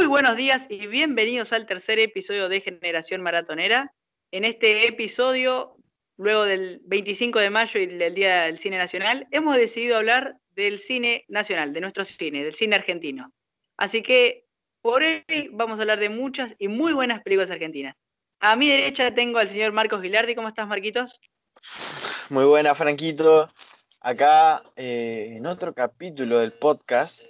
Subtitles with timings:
[0.00, 3.92] Muy buenos días y bienvenidos al tercer episodio de Generación Maratonera.
[4.30, 5.76] En este episodio,
[6.16, 10.78] luego del 25 de mayo y del Día del Cine Nacional, hemos decidido hablar del
[10.78, 13.30] cine nacional, de nuestro cine, del cine argentino.
[13.76, 14.46] Así que
[14.80, 15.22] por hoy
[15.52, 17.94] vamos a hablar de muchas y muy buenas películas argentinas.
[18.40, 20.34] A mi derecha tengo al señor Marcos Gilardi.
[20.34, 21.20] ¿Cómo estás, Marquitos?
[22.30, 23.50] Muy buena, Franquito.
[24.00, 27.22] Acá eh, en otro capítulo del podcast.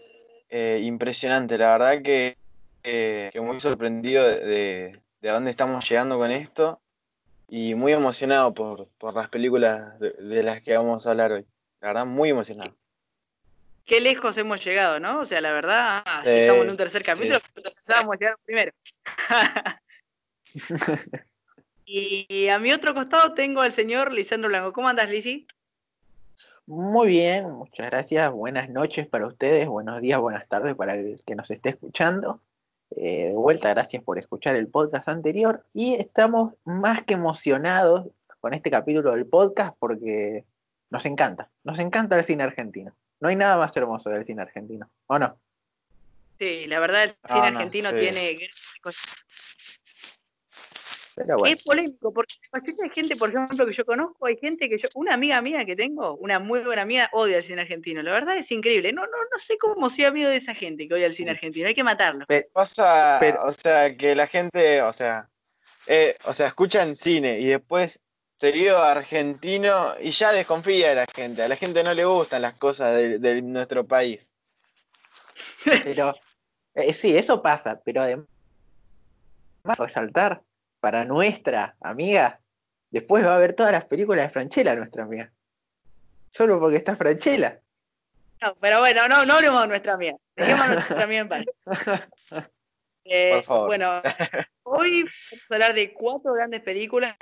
[0.53, 2.37] Eh, impresionante, la verdad que,
[2.83, 6.81] eh, muy sorprendido de, de, dónde estamos llegando con esto
[7.49, 11.47] y muy emocionado por, las películas de, las que vamos a hablar hoy.
[11.81, 12.75] La verdad, muy emocionado.
[13.85, 15.21] Qué lejos hemos llegado, ¿no?
[15.21, 18.73] O sea, la verdad, estamos en un tercer capítulo, pero pensábamos llegar primero.
[21.85, 24.73] y a mi otro costado tengo al señor Lisandro Blanco.
[24.73, 25.49] ¿Cómo andas, Lisi?
[26.67, 28.31] Muy bien, muchas gracias.
[28.31, 32.41] Buenas noches para ustedes, buenos días, buenas tardes para el que nos esté escuchando.
[32.97, 38.09] Eh, de vuelta, gracias por escuchar el podcast anterior y estamos más que emocionados
[38.41, 40.45] con este capítulo del podcast porque
[40.91, 42.95] nos encanta, nos encanta el cine argentino.
[43.21, 45.39] No hay nada más hermoso del cine argentino, ¿o no?
[46.39, 48.39] Sí, la verdad el cine argentino tiene
[51.17, 55.15] es polémico, porque hay gente, por ejemplo, que yo conozco, hay gente que yo, una
[55.15, 58.03] amiga mía que tengo, una muy buena amiga, odia el cine argentino.
[58.03, 58.93] La verdad es increíble.
[58.93, 61.69] No, no, no sé cómo sea amigo de esa gente que odia el cine argentino.
[61.69, 62.27] Hay que matarlo.
[62.53, 65.29] pasa, o sea, que la gente, o sea,
[65.87, 68.01] eh, o sea, escuchan cine y después
[68.37, 71.43] seguido argentino y ya desconfía de la gente.
[71.43, 74.31] A la gente no le gustan las cosas de, nuestro país.
[75.85, 76.15] Pero,
[76.75, 78.27] eh, sí, eso pasa, pero además
[79.79, 80.43] resaltar
[80.81, 82.41] para nuestra amiga,
[82.91, 85.31] después va a ver todas las películas de Franchella, nuestra amiga.
[86.31, 87.61] Solo porque está Franchella.
[88.41, 90.17] No, pero bueno, no, no hablemos de nuestra amiga.
[90.35, 91.45] Dejemos a nuestra amiga en paz.
[93.03, 93.67] Eh, Por favor.
[93.69, 94.03] Bueno,
[94.63, 97.17] hoy vamos a hablar de cuatro grandes películas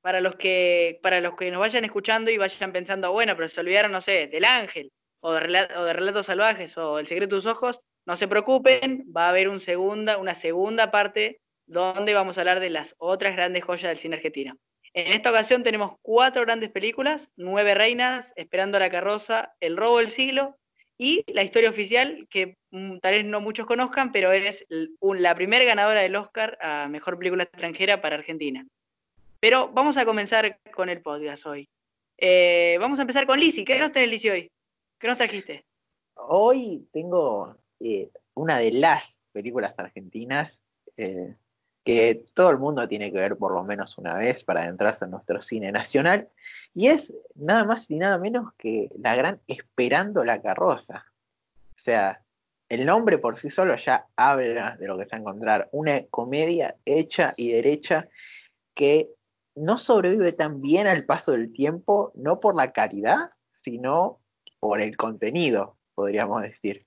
[0.00, 3.60] para los que para los que nos vayan escuchando y vayan pensando, bueno, pero se
[3.60, 7.42] olvidaron, no sé, del ángel o de, o de Relatos Salvajes o El secreto de
[7.42, 12.36] tus ojos, no se preocupen, va a haber un segunda, una segunda parte donde vamos
[12.36, 14.56] a hablar de las otras grandes joyas del cine argentino.
[14.94, 20.10] En esta ocasión tenemos cuatro grandes películas, Nueve Reinas, Esperando la Carroza, El Robo del
[20.10, 20.56] Siglo
[20.96, 25.64] y la historia oficial, que mm, tal vez no muchos conozcan, pero es la primera
[25.64, 28.66] ganadora del Oscar a Mejor Película Extranjera para Argentina.
[29.38, 31.68] Pero vamos a comenzar con el podcast hoy.
[32.16, 33.64] Eh, vamos a empezar con Lisi.
[33.64, 34.50] ¿Qué nos tenés, Lisi, hoy?
[34.98, 35.64] ¿Qué nos trajiste?
[36.14, 40.58] Hoy tengo eh, una de las películas argentinas
[40.96, 41.36] eh,
[41.88, 45.10] que todo el mundo tiene que ver por lo menos una vez para adentrarse en
[45.10, 46.28] nuestro cine nacional,
[46.74, 51.06] y es nada más y nada menos que la gran Esperando la carroza.
[51.70, 52.20] O sea,
[52.68, 56.04] el nombre por sí solo ya habla de lo que se va a encontrar, una
[56.10, 58.06] comedia hecha y derecha
[58.74, 59.08] que
[59.54, 64.20] no sobrevive tan bien al paso del tiempo, no por la calidad, sino
[64.60, 66.84] por el contenido, podríamos decir.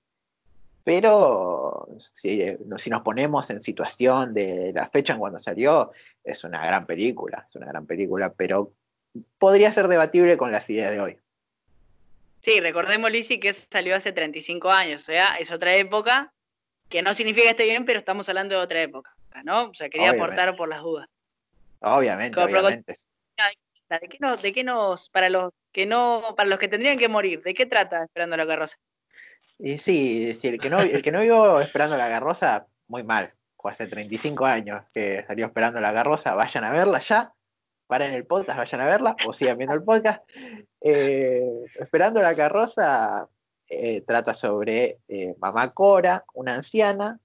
[0.84, 5.92] Pero si, nos ponemos en situación de la fecha en cuando salió,
[6.24, 8.72] es una gran película, es una gran película, pero
[9.38, 11.18] podría ser debatible con las ideas de hoy.
[12.42, 16.32] Sí, recordemos, Lizzy, que salió hace 35 años, o sea, es otra época,
[16.88, 19.14] que no significa que esté bien, pero estamos hablando de otra época,
[19.44, 19.70] ¿no?
[19.70, 21.08] O sea, quería aportar por las dudas.
[21.80, 22.94] Obviamente, obviamente.
[23.88, 27.08] ¿De qué, nos, ¿De qué nos, para los que no, para los que tendrían que
[27.08, 28.78] morir, de qué trata Esperando la carroza?
[29.64, 33.32] Y sí, el, que no, el que no vio Esperando la Garrosa, muy mal.
[33.56, 36.34] Fue hace 35 años que salió Esperando la Garrosa.
[36.34, 37.32] Vayan a verla ya.
[37.86, 40.28] Paren el podcast, vayan a verla o sigan viendo el podcast.
[40.80, 43.28] Eh, Esperando la Carroza
[43.68, 47.20] eh, trata sobre eh, mamá Cora, una anciana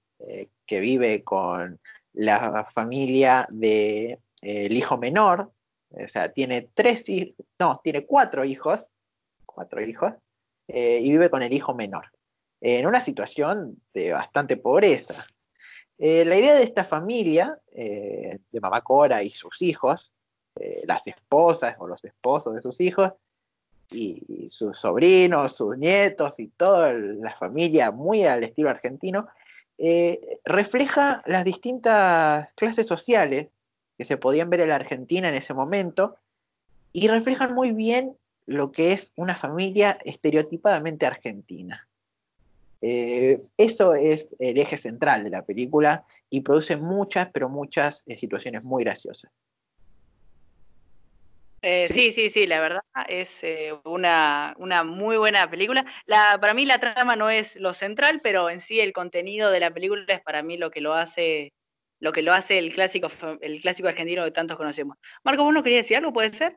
[0.66, 1.80] que vive con
[2.12, 5.50] la familia del de, hijo menor.
[5.90, 8.86] O sea, tiene tres hijos, no, tiene cuatro hijos,
[9.44, 10.12] cuatro hijos,
[10.68, 12.06] y vive con el hijo menor
[12.60, 15.26] en una situación de bastante pobreza.
[15.98, 20.12] Eh, la idea de esta familia, eh, de mamá Cora y sus hijos,
[20.60, 23.12] eh, las esposas o los esposos de sus hijos,
[23.90, 29.28] y, sus sobrinos, sus nietos y toda la familia muy al estilo argentino,
[30.44, 33.48] refleja las distintas clases sociales
[33.96, 36.16] que se podían ver en la Argentina en ese momento
[36.92, 41.87] y reflejan muy bien lo que es una familia estereotipadamente argentina.
[42.80, 48.16] Eh, eso es el eje central de la película y produce muchas, pero muchas eh,
[48.16, 49.32] situaciones muy graciosas.
[51.60, 52.12] Eh, ¿Sí?
[52.12, 54.54] sí, sí, la verdad es eh, una,
[54.84, 55.84] muy buena película.
[56.06, 59.60] La, para mí la trama no es lo central, pero en sí el contenido de
[59.60, 61.52] la película es para mí lo que lo hace
[62.00, 63.08] lo que lo hace el clásico
[63.40, 64.96] el clásico argentino que tantos conocemos.
[65.24, 66.12] Marco, ¿vos no querías decir algo?
[66.12, 66.56] ¿Puede ser?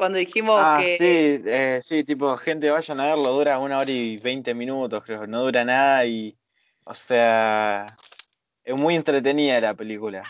[0.00, 0.94] Cuando dijimos ah, que...
[0.94, 5.26] Sí, eh, sí, tipo, gente, vayan a verlo, dura una hora y veinte minutos, creo,
[5.26, 6.38] no dura nada y,
[6.84, 7.98] o sea,
[8.64, 10.24] es muy entretenida la película.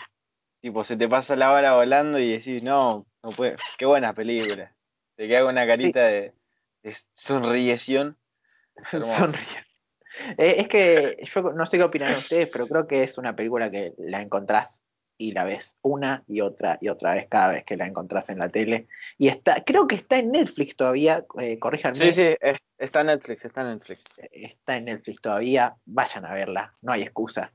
[0.59, 4.75] Tipo, se te pasa la hora volando y decís, no, no puede, qué buena película.
[5.15, 6.33] Te queda con una carita de,
[6.83, 8.17] de sonrieción.
[10.37, 13.71] Eh, es que yo no sé qué opinan ustedes, pero creo que es una película
[13.71, 14.83] que la encontrás
[15.21, 18.39] y la ves una y otra y otra vez cada vez que la encontrás en
[18.39, 18.87] la tele.
[19.19, 21.95] Y está, creo que está en Netflix todavía, eh, corríjanme.
[21.95, 22.35] Sí, sí,
[22.79, 24.03] está en Netflix, está en Netflix.
[24.31, 27.53] Está en Netflix todavía, vayan a verla, no hay excusa.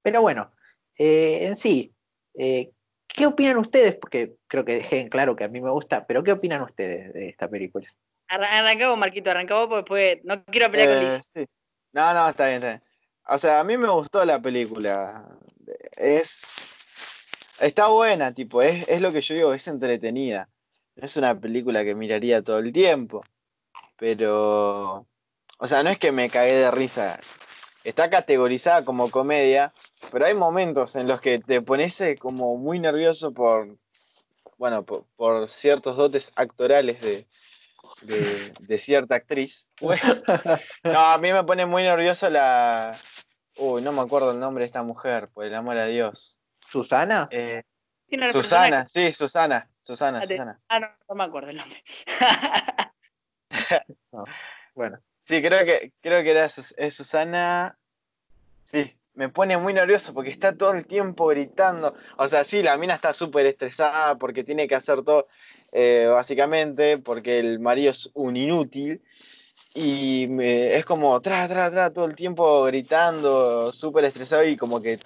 [0.00, 0.52] Pero bueno,
[0.96, 1.92] eh, en sí,
[2.34, 2.70] eh,
[3.08, 3.96] ¿qué opinan ustedes?
[3.96, 7.12] Porque creo que dejé en claro que a mí me gusta, pero ¿qué opinan ustedes
[7.12, 7.92] de esta película?
[8.28, 11.30] Arrancamos, Marquito, arrancamos porque después no quiero pelear con Liz.
[11.34, 11.46] Sí.
[11.92, 12.82] No, no, está bien, está bien.
[13.26, 15.28] O sea, a mí me gustó la película.
[15.96, 16.56] Es.
[17.60, 20.48] Está buena, tipo, es, es lo que yo digo, es entretenida.
[20.96, 23.24] No es una película que miraría todo el tiempo.
[23.96, 25.06] Pero.
[25.58, 27.20] O sea, no es que me cagué de risa.
[27.84, 29.72] Está categorizada como comedia,
[30.10, 33.76] pero hay momentos en los que te pones eh, como muy nervioso por.
[34.58, 37.26] Bueno, por ciertos dotes actorales de,
[38.02, 39.68] de, cierta actriz.
[40.84, 42.98] no, a mí me pone muy nervioso la.
[43.56, 46.38] Uy, no me acuerdo el nombre de esta mujer, por el amor a Dios.
[46.72, 47.28] ¿Susana?
[47.30, 47.62] Eh,
[48.32, 49.68] Susana, sí, Susana.
[49.82, 50.60] Susana, ah, Susana.
[50.68, 51.84] Ah, no, no me acuerdo el nombre.
[54.74, 54.98] bueno.
[55.24, 57.76] Sí, creo que, creo que era es Susana.
[58.64, 61.94] Sí, me pone muy nervioso porque está todo el tiempo gritando.
[62.16, 65.28] O sea, sí, la mina está súper estresada porque tiene que hacer todo,
[65.72, 69.02] eh, básicamente, porque el marido es un inútil.
[69.74, 74.98] Y es como, tra, tra, tra, todo el tiempo gritando, súper estresado y como que,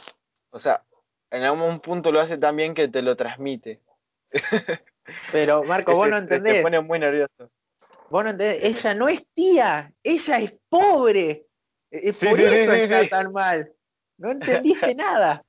[0.51, 0.83] o sea,
[1.31, 3.81] en algún punto lo hace tan bien que te lo transmite.
[5.33, 6.55] Pero Marco, vos no entendés.
[6.55, 7.51] Te pone muy nervioso.
[8.11, 11.47] Vos no entendés, ella no es tía, ella es pobre.
[11.91, 13.73] Es por eso está tan mal.
[14.19, 15.45] No entendiste nada.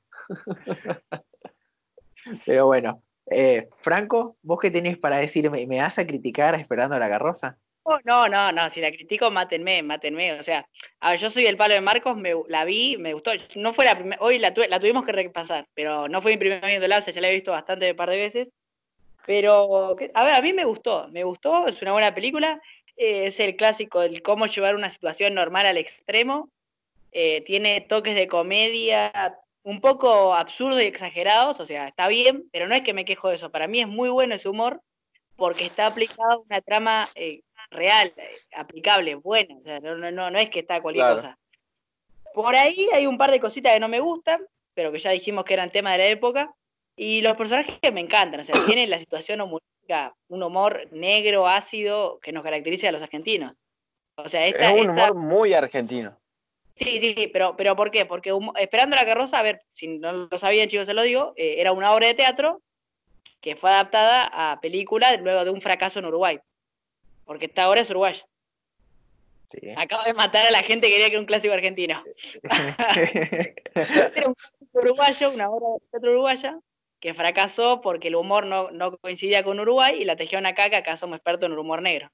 [2.46, 5.66] Pero bueno, eh, Franco, ¿vos qué tenés para decirme?
[5.68, 7.58] ¿Me vas a criticar esperando la carroza?
[8.04, 10.34] No, no, no, si la critico, mátenme, mátenme.
[10.34, 10.68] O sea,
[11.00, 13.32] a ver, yo soy el palo de Marcos, me, la vi, me gustó.
[13.56, 16.86] No fue la primera, hoy la, tuvimos que repasar, pero no fue mi primer viendo
[16.86, 18.50] o ya la he visto bastante, un par de veces.
[19.26, 22.62] Pero, a ver, a mí me gustó, me gustó, es una buena película.
[22.96, 26.50] Eh, es el clásico, el cómo llevar una situación normal al extremo.
[27.12, 32.68] Eh, tiene toques de comedia un poco absurdos y exagerados, o sea, está bien, pero
[32.68, 33.52] no es que me quejo de eso.
[33.52, 34.82] Para mí es muy bueno ese humor
[35.36, 39.56] porque está aplicado una trama eh, real, eh, aplicable, buena.
[39.56, 41.38] O sea, no, no, no es que está cualquier cosa.
[42.34, 45.44] Por ahí hay un par de cositas que no me gustan, pero que ya dijimos
[45.44, 46.54] que eran tema de la época.
[46.96, 51.48] Y los personajes que me encantan, o sea, tienen la situación humorística, un humor negro,
[51.48, 53.56] ácido, que nos caracteriza a los argentinos.
[54.16, 56.18] O sea, esta, es un humor muy argentino.
[56.76, 58.06] Sí, sí, pero, pero ¿por qué?
[58.06, 61.56] Porque Esperando la carroza, a ver, si no lo sabían, chicos, se lo digo, eh,
[61.58, 62.62] era una obra de teatro
[63.42, 66.40] que fue adaptada a película luego de un fracaso en Uruguay.
[67.28, 68.26] Porque esta obra es uruguaya.
[69.52, 69.70] Sí.
[69.78, 72.04] Acabo de matar a la gente que quería que era un clásico argentino.
[72.44, 76.60] era un clásico uruguayo, una obra de teatro uruguaya,
[77.00, 80.78] que fracasó porque el humor no, no coincidía con Uruguay y la tejían acá, que
[80.78, 82.10] acá somos expertos en el humor negro.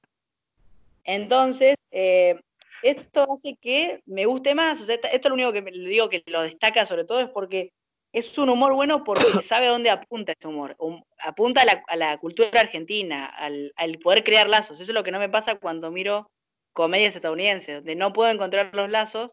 [1.04, 2.40] Entonces, eh,
[2.82, 4.86] esto hace que me guste más.
[4.88, 7.72] esto es lo único que le digo que lo destaca sobre todo es porque
[8.14, 10.76] es un humor bueno porque sabe a dónde apunta ese humor.
[11.18, 14.80] apunta a la, cultura argentina, al, poder crear lazos.
[14.80, 16.30] Eso es lo que no me pasa cuando miro
[16.72, 19.32] comedias estadounidenses, donde no puedo encontrar los lazos,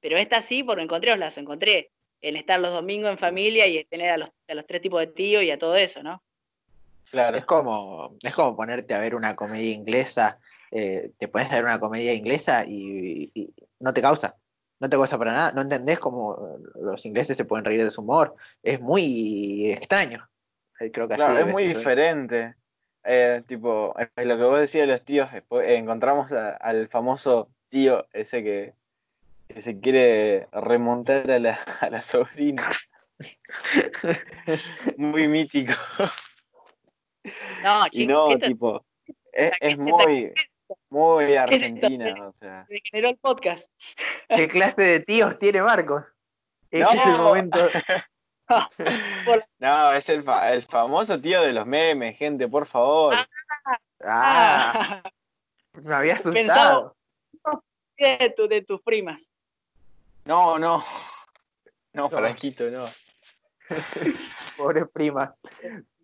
[0.00, 1.38] pero esta sí porque encontré los lazos.
[1.38, 5.00] Encontré el estar los domingos en familia y tener a los, a los tres tipos
[5.00, 6.22] de tíos y a todo eso, ¿no?
[7.10, 10.38] Claro, es como, es como ponerte a ver una comedia inglesa
[10.74, 13.30] eh, te puedes ver una comedia inglesa y,
[13.78, 14.36] no te causa,
[14.82, 18.00] no te causa para nada, no entendés cómo los ingleses se pueden reír de su
[18.00, 18.34] humor,
[18.64, 20.28] es muy extraño.
[20.80, 22.56] Eh, creo que claro, es muy diferente.
[23.04, 28.74] Eh, tipo, lo que vos decías de los tíos, encontramos al famoso tío ese que,
[29.60, 32.68] se quiere remontar a la, a la sobrina.
[34.96, 35.74] muy mítico.
[37.62, 38.84] No, y no, tipo,
[39.32, 40.32] es, muy,
[40.90, 42.66] muy argentina, o sea.
[42.68, 43.70] Se generó el podcast.
[44.36, 46.04] ¿Qué clase de tíos tiene Marcos?
[46.70, 47.58] Ese es el momento.
[49.58, 53.14] no, es el, el, famoso tío de los memes, gente, por favor.
[54.04, 55.10] Ah, ah.
[55.82, 56.96] me había asustado.
[57.98, 59.30] de, de tus primas.
[60.24, 60.84] No, no.
[61.92, 62.84] No, Franquito, no.
[64.56, 65.34] Pobre prima.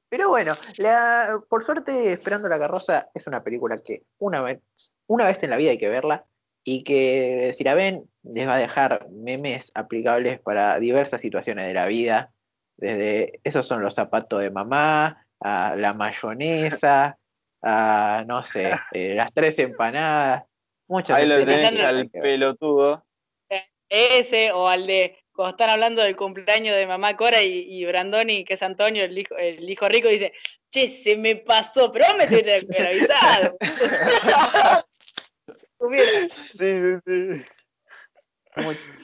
[0.08, 4.60] Pero bueno, la, por suerte, Esperando la carroza es una película que una vez,
[5.06, 6.24] una vez en la vida hay que verla
[6.64, 11.74] y que si la ven les va a dejar memes aplicables para diversas situaciones de
[11.74, 12.32] la vida,
[12.76, 17.18] desde esos son los zapatos de mamá, a la mayonesa,
[17.62, 20.44] a no sé, eh, las tres empanadas,
[20.86, 23.04] muchas Ahí lo tenés al pelotudo.
[23.90, 28.54] Ese o al de cuando están hablando del cumpleaños de mamá Cora y, Brandoni, que
[28.54, 30.32] es Antonio, el hijo, el hijo rico, dice,
[30.70, 33.56] che, se me pasó, pero me tiene que haber avisado.
[36.58, 36.66] sí,
[37.06, 37.44] sí, sí.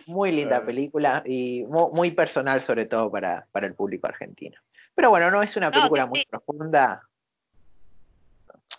[0.06, 4.58] Muy, linda película y muy, personal, sobre todo para, el público argentino.
[4.94, 7.02] Pero bueno, no es una película muy profunda.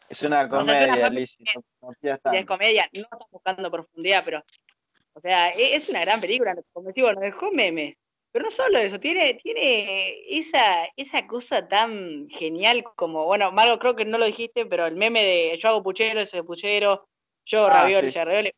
[0.08, 1.38] Es una comedia, Liz.
[1.39, 4.44] es comedia, no está buscando profundidad, pero
[5.15, 7.96] o sea, e-, es una gran película, como decimos, nos dejó memes.
[8.32, 13.96] Pero no solo eso, tiene, tiene esa, esa cosa tan genial como, bueno, Margo, creo
[13.96, 17.08] que no lo dijiste, pero el meme de yo hago puchero, ese puchero,
[17.46, 18.51] yo ah, ravioli, ravioli.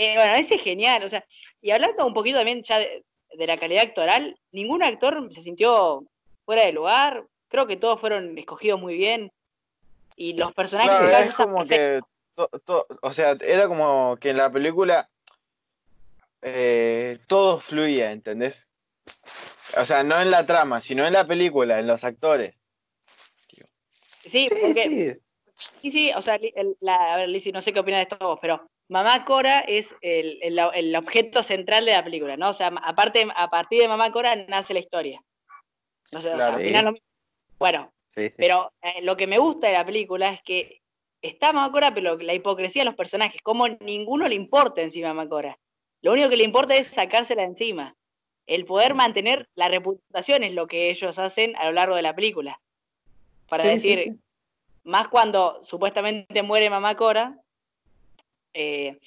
[0.00, 1.24] Eh, bueno, ese es genial, o sea,
[1.60, 3.02] y hablando un poquito también ya de,
[3.36, 6.04] la calidad actoral, ningún actor se sintió
[6.44, 9.32] fuera de lugar, creo que todos fueron escogidos muy bien,
[10.14, 11.08] y los personajes...
[11.08, 12.00] Claro, es como que,
[13.00, 15.10] o sea, era como que en la película
[16.42, 18.68] eh, todo fluía, ¿entendés?
[19.76, 22.60] O sea, no en la trama, sino en la película, en los actores.
[24.24, 24.88] Sí, porque.
[24.88, 25.20] Sí,
[25.82, 29.24] sí, o sea, a ver, Lizzie, no sé qué opinas de esto vos, pero Mamá
[29.24, 32.50] Cora es el, objeto central de la película, ¿no?
[32.50, 35.22] O sea, aparte, a partir de Mamá Cora nace la historia.
[36.12, 37.00] No sé, al final
[37.58, 37.92] Bueno,
[38.36, 40.80] pero eh, lo que me gusta de la película es que
[41.20, 45.14] está Mamá Cora, pero la hipocresía de los personajes, como ninguno le importa encima a
[45.14, 45.58] Mamá Cora.
[46.00, 47.94] Lo único que le importa es sacársela encima.
[48.46, 52.14] El poder mantener la reputación es lo que ellos hacen a lo largo de la
[52.14, 52.60] película.
[53.48, 54.16] Para decir,
[54.88, 57.38] más cuando supuestamente muere mamá Cora,
[58.54, 58.98] eh,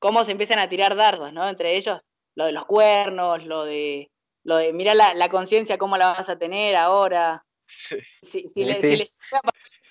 [0.00, 1.48] cómo se empiezan a tirar dardos, ¿no?
[1.48, 2.02] Entre ellos,
[2.34, 4.10] lo de los cuernos, lo de,
[4.42, 7.44] lo de mira la, conciencia, cómo la vas a tener ahora.
[8.22, 9.04] Si, le, si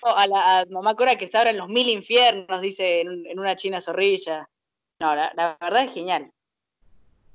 [0.02, 4.48] a, la, mamá Cora que se abran los mil infiernos, dice en, una china zorrilla.
[5.00, 6.30] No, la verdad es genial.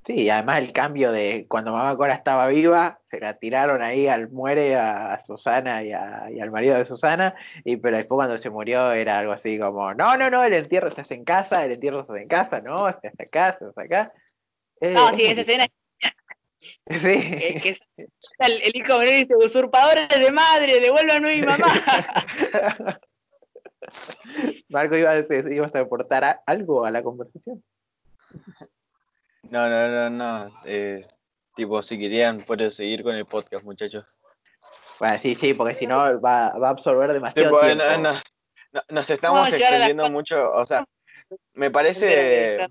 [0.06, 4.30] Sí, además el cambio de cuando Mamá Cora estaba viva, se la tiraron ahí al
[4.30, 9.20] muere a, Susana y, al marido de Susana, y pero después cuando se murió era
[9.20, 12.12] algo así como, no, no, no, el entierro se hace en casa, el entierro se
[12.12, 14.12] hace en casa, no, se hace acá, se hace acá.
[14.82, 15.68] no, sí, esa escena
[16.90, 16.98] Sí.
[16.98, 17.76] Que,
[18.40, 21.68] el, el, hijo me dice, usurpadores de madre, devuélvanme a mi mamá.
[24.70, 27.64] Marco iba a decir, ibas a aportar algo a la conversación.
[29.54, 30.62] No, no, no, no.
[30.66, 31.06] Eh,
[31.56, 34.18] tipo, si querían, pueden seguir con el podcast, muchachos.
[35.00, 37.84] Bueno, sí, sí, porque si no va, a absorber demasiado tiempo.
[38.90, 40.84] nos estamos extendiendo mucho, o sea,
[41.54, 42.68] me parece...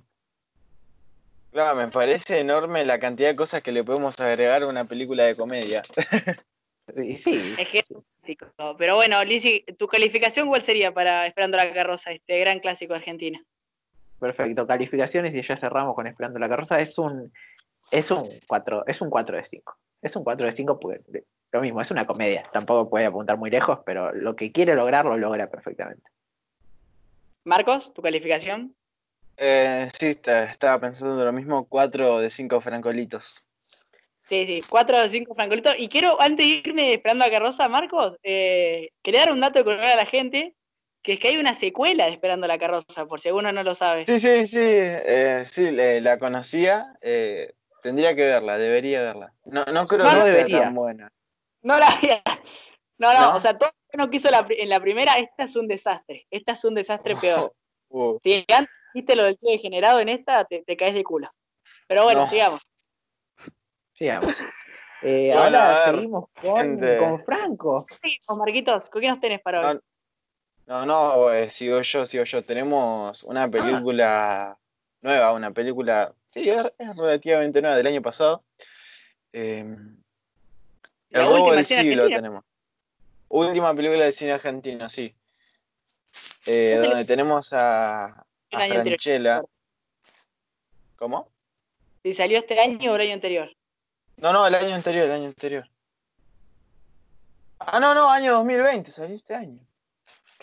[1.53, 5.23] Claro, me parece enorme la cantidad de cosas que le podemos agregar a una película
[5.23, 5.83] de comedia.
[6.97, 7.55] Sí, sí.
[7.59, 8.77] Es que es clásico.
[8.77, 13.39] Pero bueno, Lizzy, ¿tu calificación cuál sería para Esperando la Carroza, este gran clásico argentino?
[14.23, 16.79] Perfecto, calificaciones y ya cerramos con Esperando la Carroza.
[16.79, 17.33] Es un,
[17.91, 19.77] es un 4, es un 4 de 5.
[20.01, 22.49] Es un 4 de 5 porque lo mismo, es una comedia.
[22.53, 26.09] Tampoco puede apuntar muy lejos, pero lo que quiere lograr lo logra perfectamente.
[27.43, 28.77] Marcos, ¿tu calificación?
[29.39, 33.45] Eh, sí, estaba pensando lo mismo, 4 de 5 francolitos.
[34.29, 35.75] Sí, sí, 4 de 5 francolitos.
[35.79, 39.65] Y quiero, antes de irme esperando a Carroza, Marcos, eh, quería dar un dato de
[39.65, 40.55] color a la gente
[41.03, 43.75] que es que hay una secuela de Esperando la carroza, por si alguno no lo
[43.75, 44.07] sabe.
[44.07, 49.35] Sí, sí, sí, eh, sí, la conocía, eh, tendría que verla, debería verla.
[49.45, 51.13] No, no creo que sea tan buena.
[51.63, 52.23] No la había.
[52.99, 55.67] No, no, o sea, todo lo que no quiso en la primera, esta es un
[55.67, 57.53] desastre, esta es un desastre peor.
[57.95, 58.19] Uh.
[58.25, 61.31] Si antes viste lo del tío degenerado en esta, te, caes de culo.
[61.87, 62.63] Pero bueno, sigamos.
[63.93, 64.35] Sigamos.
[65.05, 67.87] Eh, ahora seguimos con, con Franco.
[68.01, 69.81] Sí, con Marquitos, ¿qué nos tenés para hoy?
[70.73, 72.43] No, no, eh, sigo yo, sigo yo.
[72.43, 73.51] Tenemos una ah.
[73.51, 74.59] película
[75.03, 76.65] nueva, una película, sí, es,
[76.97, 78.43] relativamente nueva, del año pasado.
[79.35, 79.99] Em,
[81.11, 82.43] el robo del siglo tenemos.
[83.29, 85.15] Última película del cine argentino, sí.
[86.47, 89.43] Eh, donde tenemos a, a Franchella.
[90.97, 91.29] ¿Cómo?
[92.03, 93.55] Si salió este año o el año anterior.
[94.17, 95.69] No, no, el año anterior, el año anterior.
[97.59, 99.61] Ah, no, no, año 2020, salió este año.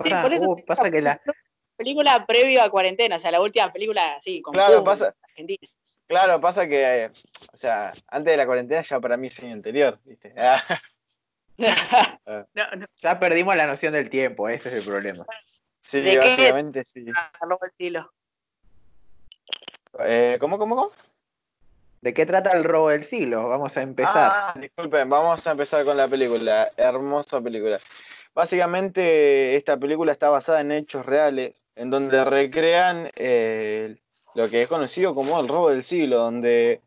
[0.03, 1.21] Sí, por eso uh, pasa que la
[1.75, 5.67] película previo a cuarentena, o sea, la última película así con Claro, pasa Argentina.
[6.07, 7.11] Claro, pasa que eh,
[7.53, 10.33] o sea, antes de la cuarentena ya para mí es año anterior, ¿viste?
[11.57, 12.45] Ah.
[13.01, 15.25] Ya perdimos la noción del tiempo, ese es el problema.
[15.81, 17.05] Sí, básicamente sí.
[19.99, 20.91] Eh, ¿Cómo, cómo, cómo?
[22.01, 23.49] ¿De qué trata el robo del siglo?
[23.49, 24.31] Vamos a empezar.
[24.31, 26.71] Ah, disculpen, vamos a empezar con la película.
[26.77, 27.77] Hermosa película.
[28.33, 33.97] Básicamente, esta película está basada en hechos reales, en donde recrean eh,
[34.35, 36.81] lo que es conocido como el robo del siglo, donde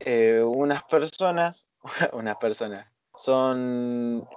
[0.00, 1.68] eh, unas personas,
[2.12, 4.28] unas personas, son,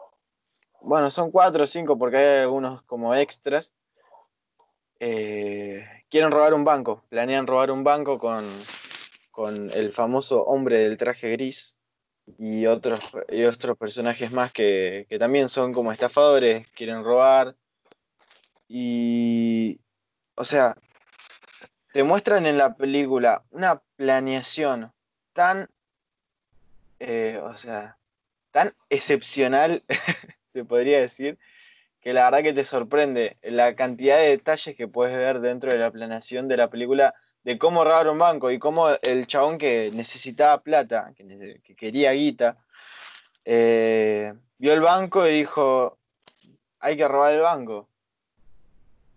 [0.82, 3.74] bueno, son cuatro o cinco porque hay algunos como extras,
[5.00, 8.46] eh, quieren robar un banco, planean robar un banco con
[9.34, 11.76] con el famoso hombre del traje gris
[12.38, 13.00] y otros,
[13.30, 17.56] y otros personajes más que, también son como estafadores, quieren robar.
[18.68, 19.80] Y,
[20.36, 20.76] o sea,
[21.92, 24.92] te muestran en la película una planeación
[25.34, 25.70] tan,
[27.00, 27.98] eh, o sea,
[28.52, 29.84] tan excepcional,
[30.54, 31.38] se podría decir,
[32.02, 35.78] que la verdad que te sorprende la cantidad de detalles que puedes ver dentro de
[35.78, 39.92] la planeación de la película de cómo robar un banco y cómo el chabón que
[39.94, 42.58] necesitaba plata, que, quería guita,
[43.44, 45.98] eh, vio el banco y dijo,
[46.80, 47.90] hay que robar el banco.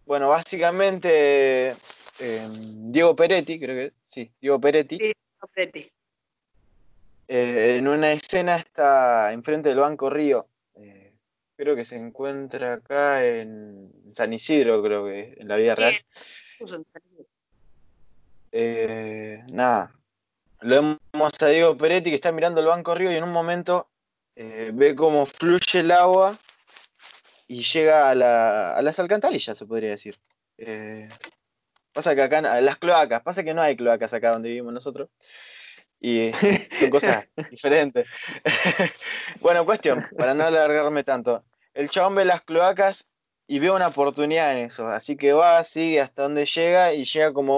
[0.05, 1.71] Bueno, básicamente
[2.19, 4.99] em, Diego Peretti, creo que sí, Diego Peretti.
[4.99, 5.13] Sí,
[5.55, 5.91] Peretti.
[7.29, 10.47] Eh, en una escena está enfrente del Banco Río.
[10.77, 11.13] Eh,
[11.57, 15.97] creo que se encuentra acá en San Isidro, creo que en la vida real.
[18.59, 19.93] Eh, nada,
[20.61, 23.91] lo vemos a Diego Peretti que está mirando el banco Río y en un momento
[24.35, 26.39] eh, ve cómo fluye el agua
[27.49, 30.19] y llega a, las alcantarillas, se podría decir.
[30.57, 31.07] Eh,
[31.93, 35.11] pasa que acá, las cloacas, pasa que no hay cloacas acá donde vivimos nosotros.
[36.01, 36.31] Y
[36.79, 38.09] son cosas diferentes.
[39.41, 41.45] bueno, cuestión, para no alargarme tanto.
[41.75, 43.07] El chabón ve las cloacas
[43.47, 44.89] y veo una oportunidad en eso.
[44.89, 47.55] Así que va, sigue hasta donde llega y llega como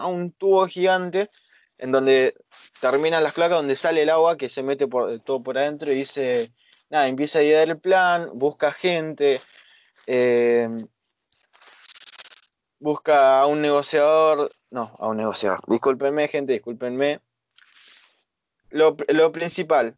[0.00, 1.30] a un, tubo gigante
[1.78, 2.34] en donde
[2.80, 5.96] terminan las cloacas, donde sale el agua que se mete por, todo por adentro y
[5.96, 6.52] dice,
[6.90, 9.40] nada, empieza a idear el plan, busca gente,
[10.06, 10.68] eh,
[12.78, 17.20] busca a un negociador, no, a un negociador, discúlpenme gente, discúlpenme.
[18.68, 19.96] Lo, lo principal,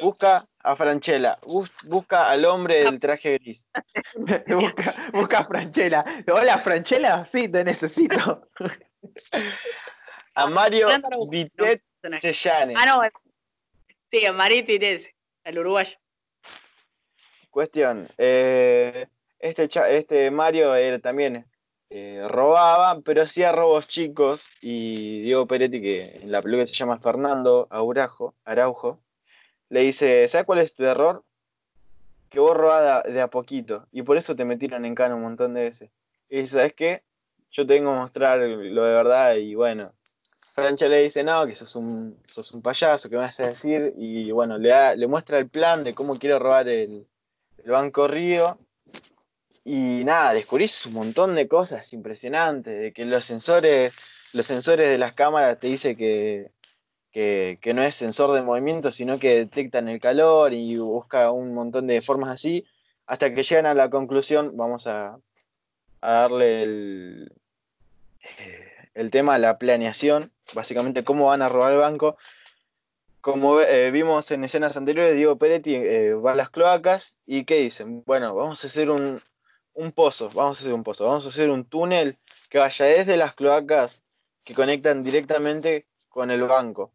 [0.00, 1.38] busca a Franchella,
[1.84, 3.66] busca al hombre del traje gris.
[5.12, 6.04] busca, a Franchella.
[6.30, 8.48] Hola, Franchella, sí, te necesito.
[10.34, 10.88] a Mario
[11.28, 11.82] Vitet
[12.20, 12.74] Sellane.
[12.76, 13.02] Ah, no,
[14.10, 15.14] sí, a Mario Vitet,
[15.44, 15.96] el uruguayo.
[17.50, 21.46] Cuestión, eh, este, este Mario él también
[21.88, 26.98] eh, robaba, pero hacía robos chicos y Diego Peretti, que en la película se llama
[26.98, 29.00] Fernando Araujo, Araujo
[29.70, 31.24] le dice, ¿sabes cuál es tu error?
[32.28, 35.54] Que vos robás de, a poquito y por eso te metieron en cana un montón
[35.54, 35.90] de veces.
[36.28, 37.02] Y dice, ¿sabes qué?
[37.52, 39.92] Yo tengo que mostrar lo de verdad y bueno,
[40.52, 43.94] Francha le dice, no, que sos un, sos un payaso, ¿qué me vas a decir?
[43.96, 47.06] Y bueno, le, le muestra el plan de cómo quiere robar el,
[47.64, 48.58] Banco Río.
[49.64, 53.92] Y nada, descubrís un montón de cosas impresionantes, de que los sensores,
[54.32, 56.50] los sensores de las cámaras te dice que,
[57.12, 61.86] que, no es sensor de movimiento, sino que detectan el calor y busca un montón
[61.86, 62.66] de formas así,
[63.06, 65.18] hasta que llegan a la conclusión, vamos a,
[66.00, 67.32] darle el,
[68.38, 72.16] eh, el tema, la planeación, básicamente cómo van a robar el banco.
[73.20, 77.56] Como eh, vimos en escenas anteriores, Diego Peretti eh, va a las cloacas y ¿qué
[77.56, 78.02] dicen?
[78.06, 79.20] Bueno, vamos a hacer un,
[79.74, 82.16] un pozo, vamos a hacer un pozo, vamos a hacer un túnel
[82.48, 84.00] que vaya desde las cloacas
[84.42, 86.92] que conectan directamente con el banco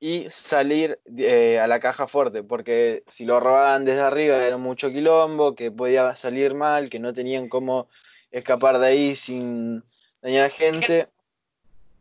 [0.00, 4.90] y salir eh, a la caja fuerte, porque si lo robaban desde arriba era mucho
[4.90, 7.86] quilombo, que podía salir mal, que no tenían cómo
[8.30, 9.84] escapar de ahí sin
[10.22, 11.08] dañar a gente.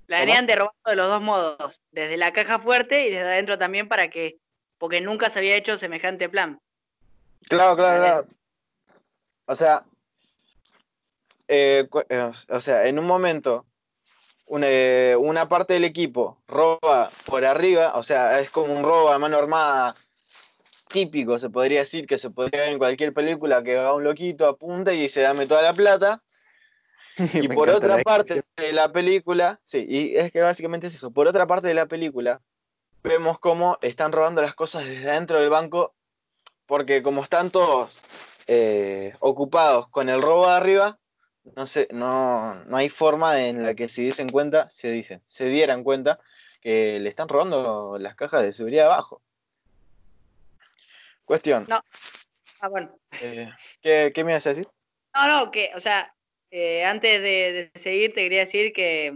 [0.05, 3.89] Planean de robar de los dos modos, desde la caja fuerte y desde adentro también
[3.89, 4.39] para que,
[4.77, 6.62] porque nunca se había hecho semejante plan.
[7.49, 8.27] Claro, claro, claro.
[9.45, 9.83] O sea,
[11.49, 13.65] eh, eh, o sea, en un momento
[14.62, 19.19] eh, una, parte del equipo roba por arriba, o sea, es como un robo a
[19.19, 19.95] mano armada
[20.88, 24.47] típico, se podría decir, que se podría ver en cualquier película que va un loquito,
[24.47, 26.23] apunta y dice dame toda la plata.
[27.33, 31.27] y por otra parte de la película, sí, y es que básicamente es eso, por
[31.27, 32.41] otra parte de la película,
[33.03, 35.93] vemos cómo están robando las cosas desde dentro del banco
[36.69, 37.99] porque como están todos
[38.45, 40.98] eh, ocupados con el robo de arriba,
[41.55, 45.45] no, sé, no, no hay forma en la que se dicen cuenta, se dicen, se
[45.45, 46.19] dieran cuenta
[46.62, 49.21] que le están robando las cajas de seguridad abajo.
[51.25, 51.65] Cuestión.
[51.69, 51.83] No.
[52.59, 52.97] Ah, bueno.
[53.21, 54.67] Eh, ¿qué, me ibas a decir?
[55.13, 56.13] No, no, que, o sea,
[56.51, 59.13] eh, antes de, seguir te quería decir que,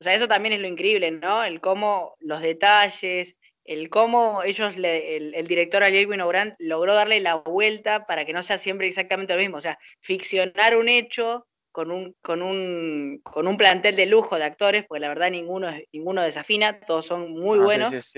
[0.00, 1.44] o sea, eso también es lo increíble, ¿no?
[1.44, 8.06] El cómo los detalles, el cómo ellos, el, director Ariel Winogrand logró darle la vuelta
[8.06, 12.14] para que no sea siempre exactamente lo mismo, o sea, ficcionar un hecho con un,
[12.22, 16.80] con un, con un plantel de lujo de actores, porque la verdad ninguno, ninguno desafina,
[16.80, 18.12] todos son muy ah, buenos.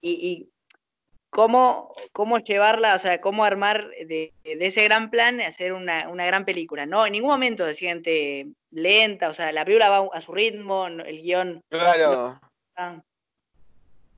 [0.00, 0.48] Y,
[1.30, 6.86] cómo, cómo llevarla, o sea, cómo armar de, ese gran plan hacer una, gran película.
[6.86, 10.86] No, en ningún momento se siente lenta, o sea, la película va a su ritmo,
[10.86, 11.62] el guion.
[11.68, 12.40] Claro.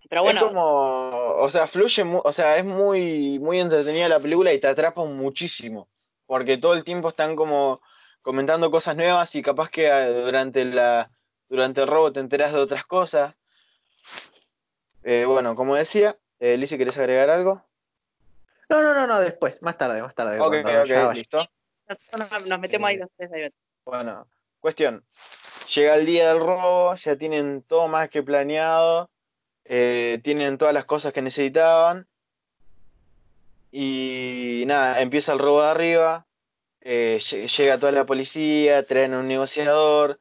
[0.08, 0.40] pero bueno.
[0.40, 4.68] Es como, o sea, fluye, o sea, es muy, muy entretenida la película y te
[4.68, 5.88] atrapa muchísimo.
[6.26, 7.82] Porque todo el tiempo están como
[8.24, 11.10] comentando cosas nuevas y capaz que ah, durante, la,
[11.48, 13.36] durante el robo te enteras de otras cosas.
[15.04, 17.62] Eh, bueno, como decía, eh, Lizzie, ¿querés agregar algo?
[18.70, 20.40] No, no, no, no, después, más tarde, más tarde.
[20.40, 21.38] Ok, ok, listo.
[22.46, 23.52] Nos, metemos ahí los tres
[23.84, 24.26] Bueno,
[24.58, 25.04] cuestión.
[25.74, 29.10] Llega el día del robo, ya tienen todo más que planeado,
[29.66, 32.08] eh, tienen todas las cosas que necesitaban.
[33.70, 36.26] Y nada, empieza el robo de arriba,
[36.86, 40.20] eh, llega toda la policía, traen un negociador,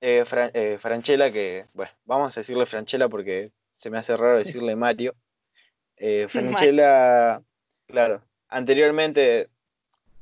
[0.00, 0.24] eh,
[0.54, 5.14] eh, Franchella, que, bueno, vamos a decirle Franchella porque se me hace raro decirle Mario.
[6.28, 7.42] Franchella,
[7.86, 9.48] claro, anteriormente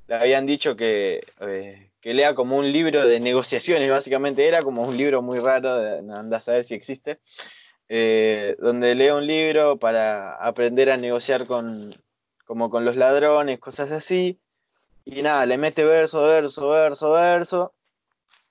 [0.07, 1.27] le habían dicho que,
[2.01, 5.75] que, lea como un libro de negociaciones, básicamente era como un libro muy raro,
[6.15, 7.21] anda a saber si existe,
[7.89, 11.91] donde lee un libro para aprender a negociar con,
[12.45, 14.42] como con los ladrones, cosas así.
[15.05, 17.75] Y nada, le mete verso, verso, verso, verso,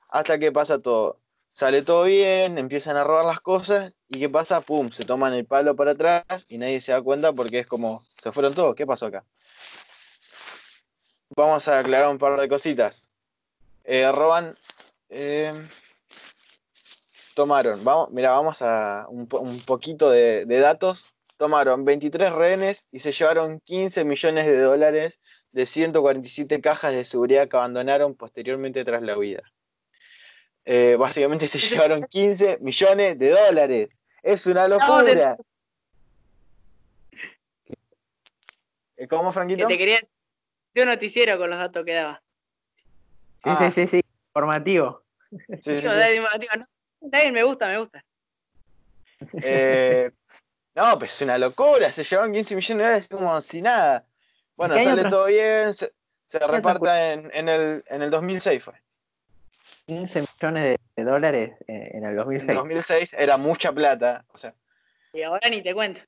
[0.09, 1.19] hasta que pasa todo.
[1.53, 4.61] Sale todo bien, empiezan a robar las cosas y ¿qué pasa?
[4.61, 4.89] ¡Pum!
[4.89, 8.31] Se toman el palo para atrás y nadie se da cuenta porque es como, se
[8.31, 9.25] fueron todos, ¿qué pasó acá?
[11.35, 13.09] Vamos a aclarar un par de cositas.
[13.83, 14.57] Eh, roban,
[15.09, 15.53] eh,
[17.33, 21.13] tomaron, vamos, mira, vamos a un, poquito de, de datos.
[21.37, 25.19] Tomaron 23 rehenes y se llevaron 15 millones de dólares
[25.51, 29.43] de 147 cajas de seguridad que abandonaron posteriormente tras la huida.
[30.65, 33.89] Eh, básicamente se llevaron 15 millones de dólares.
[34.23, 35.37] Es una locura.
[38.97, 39.67] Eh, ¿Cómo, Franquito?
[39.67, 39.99] te quería
[40.75, 42.21] un noticiero con los datos que daba.
[43.37, 43.71] Sí, sí, ah.
[43.73, 45.03] sí, sí, informativo.
[45.61, 48.03] Sí, sí, no, me gusta, me gusta.
[49.41, 50.11] Eh,
[50.75, 51.89] no, pues es una locura.
[51.89, 54.05] Se llevaron 15 millones de dólares como si nada.
[54.67, 55.91] Bueno, sale todo bien, se,
[56.27, 58.75] se reparta en, en, el, en el 2006 fue.
[59.87, 62.43] 15 millones de, dólares en el 2006.
[62.43, 64.53] En el 2006 era mucha plata, o sea.
[65.13, 66.01] Y ahora ni te cuento.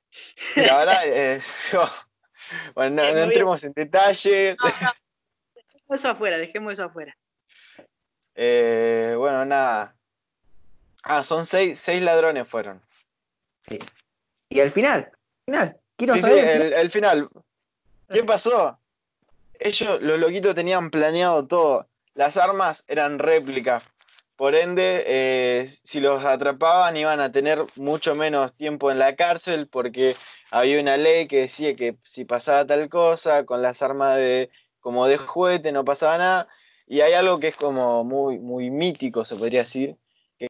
[0.56, 1.42] Y ahora, eh,
[2.76, 4.56] bueno, no, entremos en detalle.
[4.64, 4.96] Dejemos
[5.90, 7.18] eso afuera, dejemos eso afuera.
[8.36, 9.96] Eh, bueno, nada.
[11.02, 12.84] Ah, son seis, seis ladrones fueron.
[13.68, 13.80] Sí.
[14.50, 15.12] Y el final,
[15.44, 15.76] final.
[15.98, 16.62] Quiero saber.
[16.62, 17.30] Sí, el, el final.
[18.14, 18.80] ¿Qué pasó?
[19.60, 21.90] Ellos, los loquitos, tenían planeado todo.
[22.14, 23.82] Las armas eran réplicas.
[24.36, 29.68] Por ende, eh, si los atrapaban iban a tener mucho menos tiempo en la cárcel
[29.68, 30.16] porque
[30.52, 35.08] había una ley que decía que si pasaba tal cosa, con las armas de, como
[35.08, 36.48] de juguete no pasaba nada.
[36.86, 39.98] Y hay algo que es como muy, muy mítico, se podría decir,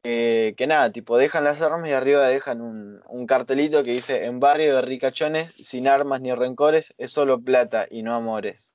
[0.02, 4.76] que, nada, tipo, dejan las armas y arriba dejan un, cartelito que dice, en barrio
[4.76, 8.74] de ricachones, sin armas ni rencores, es solo plata y no amores.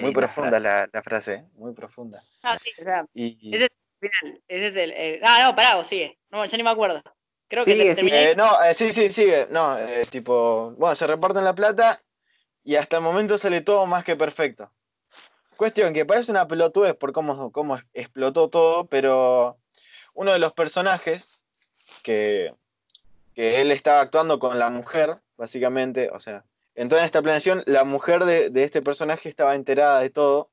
[0.00, 2.22] muy profunda la, frase, muy profunda.
[2.42, 2.70] Ah, sí,
[3.14, 5.20] y, ese es el final, ese es el...
[5.22, 7.02] ah, no, pará, sigue, no, ya ni me acuerdo.
[7.48, 11.54] Creo que eh, no, eh, sí, sí, sigue, no, eh, tipo, bueno, se reparten la
[11.54, 12.00] plata
[12.64, 14.72] y hasta el momento sale todo más que perfecto.
[15.56, 19.58] Cuestión que parece una pelotudez por cómo, cómo explotó todo, pero
[20.16, 21.28] uno de los personajes
[22.02, 22.52] que,
[23.34, 27.84] que él estaba actuando con la mujer, básicamente, o sea, en toda esta planeación, la
[27.84, 30.50] mujer de, este personaje estaba enterada de todo.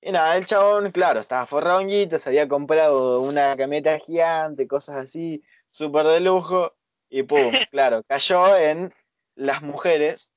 [0.00, 4.96] Y nada, el chabón, claro, estaba forrado en se había comprado una camioneta gigante, cosas
[4.96, 6.74] así, súper de lujo,
[7.08, 8.94] y pum, claro, cayó en
[9.34, 10.30] las mujeres,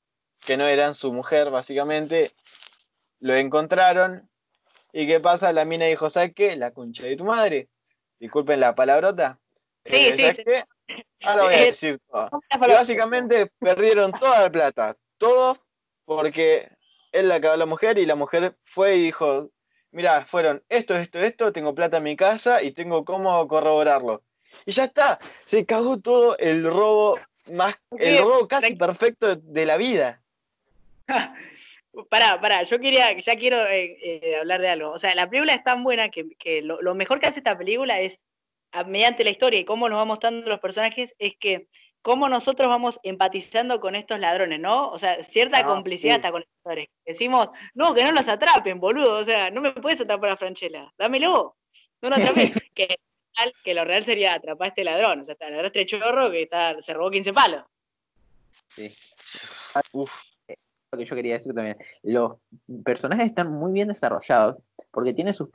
[0.46, 2.32] que no eran su mujer, básicamente,
[3.20, 4.28] lo encontraron,
[4.94, 5.52] y ¿qué pasa?
[5.52, 6.56] La mina dijo, ¿sabes qué?
[6.56, 7.70] La concha de tu madre,
[8.22, 9.40] disculpen la palabrota.
[9.84, 10.44] Sí, eh, sí,
[11.24, 12.30] Ahora voy a decir todo.
[12.60, 14.96] básicamente perdieron toda la plata.
[15.18, 15.58] Todo
[16.06, 16.70] porque
[17.12, 19.50] él la acabó a la mujer y la mujer fue y dijo,
[19.92, 24.24] mira, fueron esto, esto, esto, tengo plata en mi casa y tengo cómo corroborarlo.
[24.66, 27.18] Y ya está, se cagó todo el robo
[27.54, 30.22] más, el robo casi perfecto de la vida.
[32.10, 34.92] Pará, pará, yo quería, ya quiero eh, eh, hablar de algo.
[34.92, 38.20] O sea, la película es tan buena que, lo, mejor que hace esta película es,
[38.88, 41.68] mediante la historia y cómo nos va mostrando los personajes, es que
[42.02, 44.90] cómo nosotros vamos empatizando con estos ladrones, ¿no?
[44.90, 46.90] O sea, cierta ah, complicidad está con los ladrones.
[47.06, 49.18] Decimos, no, que no los atrapen, boludo.
[49.18, 51.58] O sea, no me puedes atrapar a Franchella, dámelo.
[52.02, 52.54] No lo atrapes.
[52.74, 52.96] que,
[53.64, 55.20] que lo real sería atrapar a este ladrón.
[55.20, 57.66] O sea, el ladrón este chorro que está, se robó 15 palos.
[58.70, 58.96] Sí.
[59.92, 60.31] Uf lo
[60.98, 61.78] que yo quería decir también.
[62.04, 62.34] Los
[62.84, 64.58] personajes están muy bien desarrollados
[64.92, 65.50] porque tienen sus,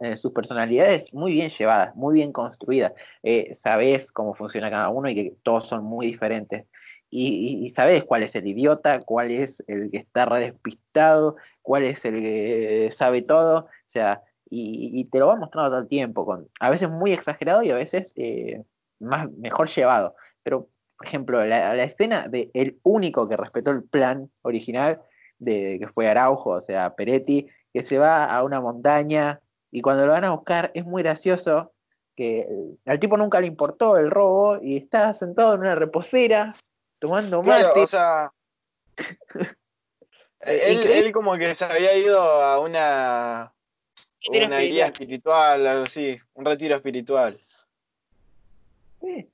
[0.00, 2.92] eh, sus personalidades muy bien llevadas, muy bien construidas.
[3.22, 6.66] Eh, sabes cómo funciona cada uno y que todos son muy diferentes.
[7.12, 12.20] Y, sabes cuál es el idiota, cuál es el que está redespistado, cuál es el
[12.20, 13.64] que sabe todo.
[13.64, 17.62] O sea, y, te lo va mostrando todo el tiempo, con, a veces muy exagerado
[17.64, 18.62] y a veces eh,
[19.00, 20.14] más, mejor llevado.
[20.44, 20.68] Pero
[21.00, 25.00] por ejemplo, la, escena de el único que respetó el plan original,
[25.38, 30.04] de que fue Araujo, o sea, Peretti, que se va a una montaña y cuando
[30.04, 31.72] lo van a buscar es muy gracioso
[32.14, 32.46] que
[32.84, 36.54] al tipo nunca le importó el robo y está sentado en una reposera
[36.98, 37.80] tomando mate.
[37.80, 38.30] o sea,
[40.40, 43.54] él, como que se había ido a una,
[44.28, 47.40] una guía espiritual, algo así, un retiro espiritual.
[49.00, 49.29] Sí.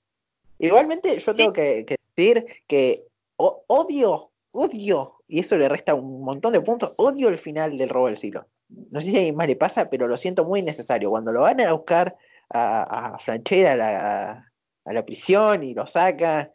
[0.59, 3.05] Igualmente, yo tengo que, decir que
[3.37, 8.07] odio, odio, y eso le resta un montón de puntos, odio el final del robo
[8.07, 8.47] del siglo.
[8.90, 11.11] No sé si a más le pasa, pero lo siento muy necesario.
[11.11, 12.16] Cuando lo van a buscar
[12.51, 14.42] a, a Franchera
[14.85, 16.51] a la, prisión y lo sacan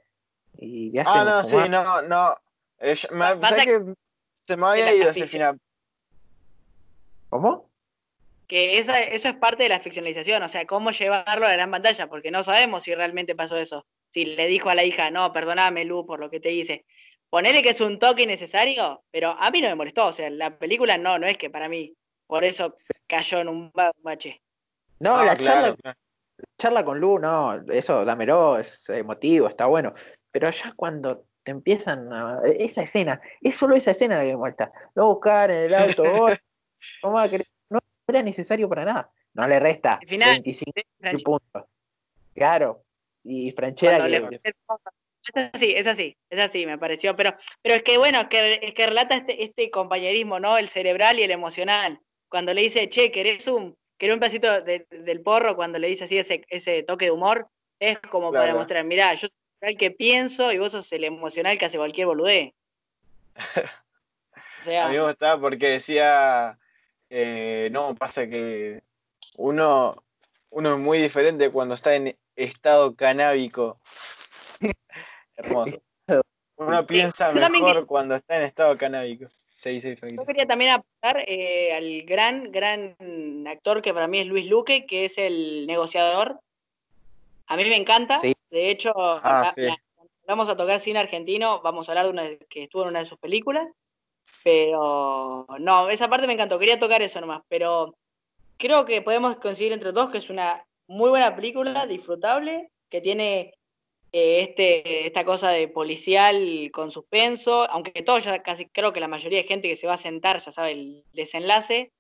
[0.58, 1.28] y le hacen.
[1.28, 2.36] Ah, no, sí, no, no.
[2.80, 3.94] Eh, me, que
[4.44, 5.60] se me había ido ese final.
[7.30, 7.71] ¿Cómo?
[8.52, 11.72] Que esa, eso es parte de la ficcionalización, o sea, cómo llevarlo a la gran
[11.72, 13.86] pantalla, porque no sabemos si realmente pasó eso.
[14.10, 16.84] Si le dijo a la hija, no, perdóname, Lu, por lo que te hice.
[17.30, 20.58] Ponerle que es un toque innecesario, pero a mí no me molestó, o sea, la
[20.58, 21.96] película no, no es que para mí,
[22.28, 22.76] por eso
[23.08, 23.72] cayó en un
[24.04, 24.42] bache.
[25.00, 25.96] No, ah, la charla,
[26.58, 29.94] charla con Lu, no, eso, dámelo, es emotivo, está bueno,
[30.30, 34.36] pero ya cuando te empiezan a, esa escena, es solo esa escena la que me
[34.36, 34.70] molesta.
[34.94, 36.04] No buscar en el auto,
[37.02, 37.30] ¿cómo va a
[38.12, 38.22] querer?
[38.22, 39.12] era necesario para nada.
[39.34, 40.74] No le resta 25
[41.24, 41.64] puntos.
[42.34, 42.84] Claro.
[43.24, 47.16] Y Franchera Es así, es así, es así, me pareció.
[47.16, 50.58] Pero, pero es que bueno, es que, es que relata este, este compañerismo, ¿no?
[50.58, 52.00] El cerebral y el emocional.
[52.30, 55.56] Cuando le dice, che, ¿querés un, querés un pedacito del porro?
[55.56, 57.48] Cuando le dice así ese, ese toque de humor,
[57.80, 61.58] es como para mostrar, mirá, yo soy el que pienso y vos sos el emocional
[61.58, 62.54] que hace cualquier boludé.
[64.62, 66.56] O sea, a mí me gustaba porque decía,
[67.14, 68.84] eh, no, pasa que
[69.36, 70.02] uno,
[70.50, 73.80] uno es muy diferente cuando está en estado canábico.
[75.36, 75.82] Hermoso.
[76.56, 79.28] Uno piensa mejor cuando está en estado canábico.
[79.64, 82.96] Yo quería también apuntar eh, al gran, gran
[83.48, 86.40] actor que para mí es Luis Luque, que es el negociador.
[87.46, 88.20] A mí me encanta.
[88.22, 89.54] De hecho, ah,
[90.26, 93.06] vamos a tocar cine argentino, vamos a hablar de una que estuvo en una de
[93.06, 93.68] sus películas.
[94.44, 97.96] Pero no, esa parte me encantó, quería tocar eso nomás, pero
[98.58, 103.54] creo que podemos conseguir entre todos que es una muy buena película, disfrutable, que tiene
[104.12, 109.08] eh, este, esta cosa de policial con suspenso, aunque todos ya casi creo que la
[109.08, 111.92] mayoría de gente que se va a sentar ya sabe el desenlace,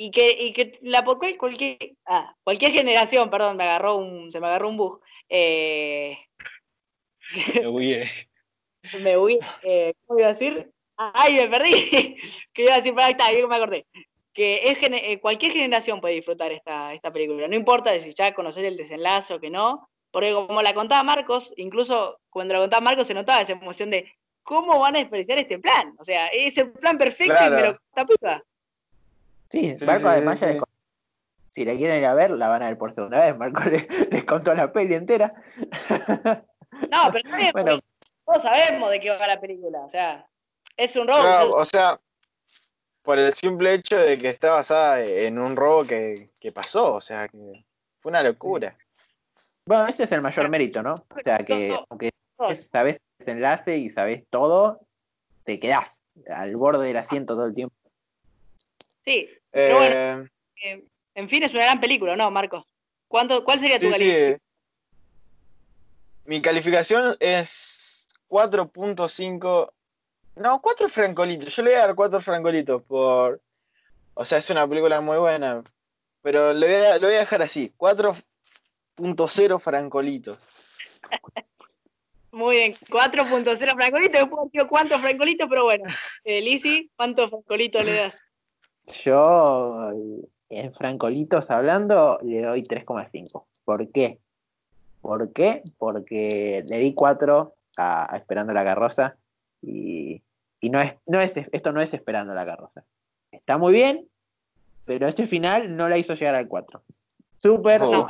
[0.00, 4.46] y que, y que la cualquier, ah, cualquier generación, perdón, me agarró un, se me
[4.46, 5.00] agarró un bug.
[5.28, 6.16] Eh,
[7.60, 8.02] me huí.
[9.02, 10.70] me huí, eh, ¿cómo iba a decir?
[10.98, 12.16] Ay, me perdí.
[12.52, 13.86] que iba a decir, ahí está, me acordé.
[14.34, 17.48] Que es, eh, cualquier generación puede disfrutar esta, esta película.
[17.48, 19.88] No importa si ya conocer el desenlace o que no.
[20.10, 24.10] Porque como la contaba Marcos, incluso cuando la contaba Marcos se notaba esa emoción de
[24.42, 25.94] cómo van a desperdiciar este plan.
[25.98, 28.42] O sea, es el plan perfecto y me lo puta.
[29.50, 30.58] Sí, Marcos además ya
[31.54, 33.36] si la quieren ir a ver, la van a ver por segunda vez.
[33.36, 33.64] Marcos
[34.10, 35.34] les, contó la peli entera.
[36.90, 37.78] No, pero también bueno.
[38.24, 39.80] todos sabemos de qué va la película.
[39.80, 40.24] O sea,
[40.78, 41.56] es un robo.
[41.56, 42.00] o sea,
[43.02, 47.28] por el simple hecho de que está basada en un robo que, pasó, o sea,
[47.28, 47.64] que
[48.00, 48.76] fue una locura.
[49.66, 50.94] Bueno, ese es el mayor mérito, ¿no?
[50.94, 52.10] O sea, que aunque
[52.70, 54.80] sabes el desenlace y sabes todo,
[55.44, 56.00] te quedás
[56.32, 57.74] al borde del asiento todo el tiempo.
[59.04, 60.28] Sí, pero bueno, eh,
[60.64, 62.64] eh, en fin, es una gran película, ¿no, Marcos?
[63.08, 64.40] ¿Cuánto, ¿Cuál sería tu calificación?
[66.24, 69.72] Mi calificación es 4.5
[70.40, 71.54] No, cuatro francolitos.
[71.54, 73.40] Yo le voy a dar cuatro francolitos por.
[74.14, 75.62] O sea, es una película muy buena.
[76.22, 80.38] Pero le voy a, lo voy a dejar así: 4.0 francolitos.
[82.30, 84.28] Muy bien, 4.0 francolitos.
[84.68, 85.84] cuántos francolitos, pero bueno.
[86.24, 88.18] Eh, ¿cuántos francolitos le das?
[89.02, 89.90] Yo,
[90.48, 93.44] en francolitos hablando, le doy 3,5.
[93.64, 94.18] ¿Por qué?
[95.00, 95.62] ¿Por qué?
[95.78, 99.16] Porque le di 4 a, Esperando la Carroza
[99.62, 100.22] y,
[100.62, 102.84] no, es, no es, esto no es Esperando la Carroza.
[103.30, 104.08] Está muy bien,
[104.84, 106.82] pero este final no la hizo llegar al 4.
[107.38, 107.82] Súper.
[107.82, 108.06] Oh.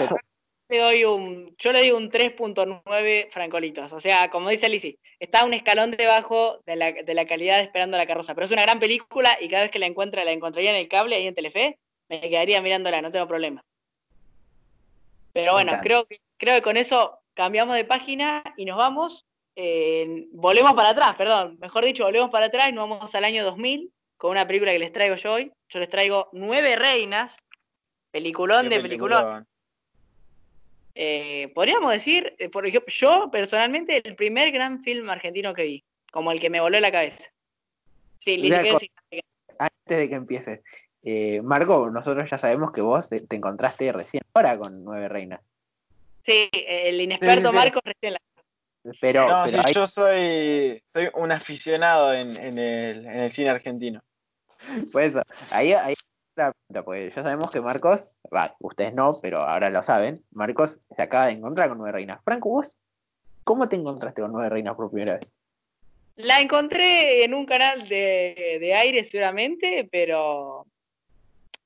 [0.69, 3.93] le doy un, yo le doy un 3.9 francolitos.
[3.93, 7.65] O sea, como dice Lizzie, está un escalón debajo de la, de la, calidad de
[7.65, 8.35] Esperando la Carroza.
[8.35, 10.89] Pero es una gran película y cada vez que la encuentre, la encontraría en el
[10.89, 13.63] cable ahí en Telefe, me quedaría mirándola, no tengo problema.
[15.33, 16.07] Pero bueno, creo
[16.39, 19.27] creo que con eso cambiamos de página y nos vamos.
[19.61, 21.59] Eh, volvemos para atrás, perdón.
[21.61, 24.79] Mejor dicho, volvemos para atrás y nos vamos al año 2000 con una película que
[24.79, 25.53] les traigo yo hoy.
[25.69, 27.37] Yo les traigo Nueve Reinas,
[28.13, 29.49] peliculón de peliculón.
[30.95, 35.85] Eh, podríamos decir, eh, por ejemplo, yo personalmente, el primer gran film argentino que vi,
[36.13, 37.29] como el que me voló la cabeza.
[38.21, 38.41] Sí,
[39.59, 40.61] Antes de que empieces,
[41.03, 45.41] eh, Marco, nosotros ya sabemos que vos te, encontraste recién ahora con Nueve Reinas.
[46.23, 48.21] Sí, el inexperto Marco recién la.
[49.01, 54.03] Pero, yo soy, soy un aficionado en, el, cine argentino.
[54.93, 55.95] Pues eso, ahí, ahí
[56.37, 58.09] la pregunta, porque ya sabemos que Marcos,
[58.61, 62.21] ustedes no, pero ahora lo saben, Marcos se acaba de encontrar con Nueve Reinas.
[62.25, 62.77] Franco, vos,
[63.45, 65.29] ¿cómo te encontraste con Nueve Reinas por primera vez?
[66.17, 70.67] La encontré en un canal de, de aire seguramente, pero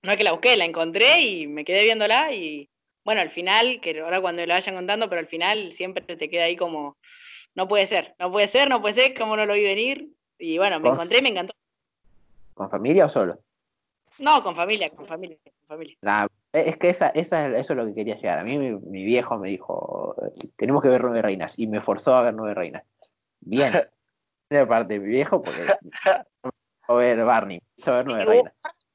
[0.03, 2.69] no es que la busqué, la encontré y me quedé viéndola y
[3.05, 6.45] bueno, al final, que ahora cuando la vayan contando, pero al final siempre te queda
[6.45, 6.97] ahí como,
[7.55, 10.09] no puede ser, no puede ser, no puede ser, como no lo vi venir.
[10.39, 11.55] Y bueno, me encontré y me encantó.
[12.55, 13.39] ¿Con familia o solo?
[14.19, 15.97] No, con familia, con familia, con familia.
[16.53, 18.39] es que esa, esa, eso es lo que quería llegar.
[18.39, 20.15] A mí mi, viejo me dijo,
[20.57, 22.85] tenemos que ver Nueve Reinas, y me forzó a ver Nueve Reinas.
[23.41, 23.73] Bien,
[24.51, 25.67] de parte de mi viejo, porque
[26.89, 28.53] a ver Barney, hizo ver Nueve Reinas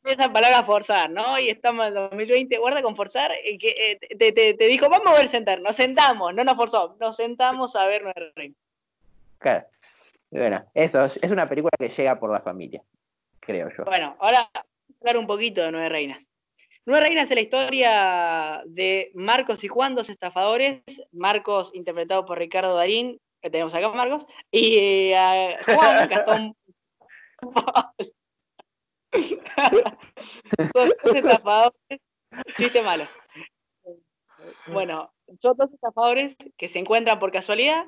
[0.08, 1.40] esa palabra forzar, ¿no?
[1.40, 5.30] Y estamos en 2020, guarda con forzar, y que eh, te, dijo, vamos a ver
[5.30, 8.58] sentar, nos sentamos, no nos forzó, nos sentamos a ver Nueve Reinas.
[9.40, 9.66] Claro.
[10.30, 12.82] Bueno, eso es una película que llega por la familia,
[13.40, 13.86] creo yo.
[13.86, 14.50] Bueno, ahora
[15.00, 16.28] hablar un poquito de Nueve Reinas.
[16.86, 20.82] Nueve Reinas es la historia de Marcos y Juan, dos estafadores.
[21.12, 26.56] Marcos, interpretado por Ricardo Darín, que tenemos acá, Marcos, y eh, Juan, Gastón
[30.74, 32.02] dos estafadores,
[32.58, 33.06] chiste malo.
[34.68, 37.86] Bueno, son dos estafadores que se encuentran por casualidad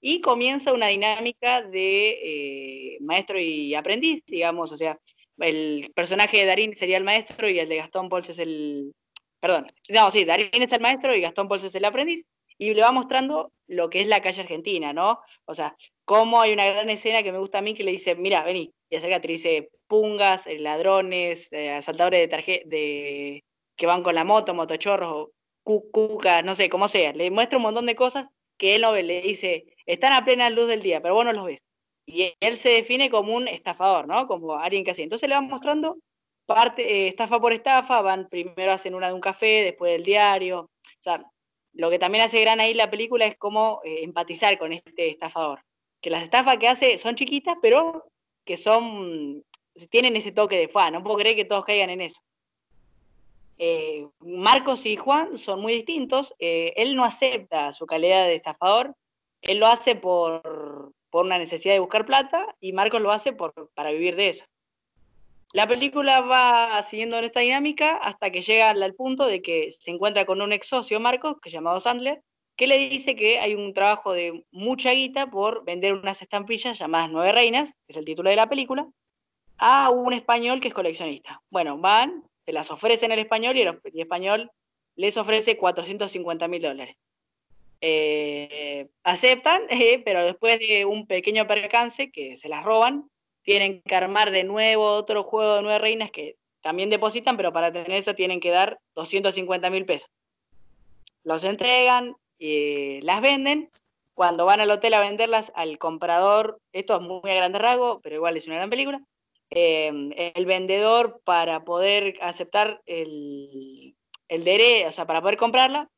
[0.00, 4.98] y comienza una dinámica de eh, maestro y aprendiz, digamos, o sea,
[5.38, 8.92] el personaje de Darín sería el maestro y el de Gastón Pols es el...
[9.40, 12.24] Perdón, no, sí, Darín es el maestro y Gastón Pols es el aprendiz,
[12.60, 15.20] y le va mostrando lo que es la calle argentina, ¿no?
[15.46, 18.14] O sea, cómo hay una gran escena que me gusta a mí que le dice,
[18.14, 23.44] mira, vení, y acerca te dice pungas, eh, ladrones, eh, asaltadores de tarjeta, de
[23.76, 25.28] que van con la moto, motochorros,
[25.62, 27.12] cuca, no sé, como sea.
[27.12, 28.26] Le muestra un montón de cosas
[28.58, 31.32] que él no ve, le dice, están a plena luz del día, pero vos no
[31.32, 31.60] los ves.
[32.06, 34.26] Y él se define como un estafador, ¿no?
[34.26, 35.02] Como alguien que así.
[35.02, 35.98] Entonces le van mostrando
[36.46, 40.62] parte, eh, estafa por estafa, van primero hacen una de un café, después del diario.
[40.62, 41.24] O sea,
[41.74, 45.60] lo que también hace gran ahí la película es cómo empatizar con este estafador
[46.00, 48.10] que las estafas que hace son chiquitas, pero
[48.50, 49.44] que son,
[49.90, 52.20] tienen ese toque de fa, no puedo creer que todos caigan en eso.
[53.58, 58.96] Eh, Marcos y Juan son muy distintos, eh, él no acepta su calidad de estafador,
[59.40, 63.70] él lo hace por, por una necesidad de buscar plata y Marcos lo hace por,
[63.76, 64.44] para vivir de eso.
[65.52, 69.92] La película va siguiendo en esta dinámica hasta que llega al punto de que se
[69.92, 72.20] encuentra con un ex socio, Marcos, que es llamado Sandler,
[72.60, 77.10] que le dice que hay un trabajo de mucha guita por vender unas estampillas llamadas
[77.10, 78.86] Nueve Reinas, que es el título de la película,
[79.56, 81.40] a un español que es coleccionista.
[81.48, 84.50] Bueno, van, se las ofrecen el español y el, español
[84.94, 86.96] les ofrece 450 mil dólares.
[87.80, 93.08] Eh, aceptan, eh, pero después de un pequeño percance que se las roban,
[93.42, 97.72] tienen que armar de nuevo otro juego de nueve reinas que también depositan, pero para
[97.72, 100.10] tener eso tienen que dar 250 mil pesos.
[101.24, 103.70] Los entregan, eh, las venden.
[104.14, 108.16] Cuando van al hotel a venderlas al comprador, esto es muy a grande rasgo, pero
[108.16, 109.00] igual es una gran película,
[109.50, 113.94] eh, el vendedor para poder aceptar el,
[114.28, 115.88] el derecho, o sea, para poder comprarla,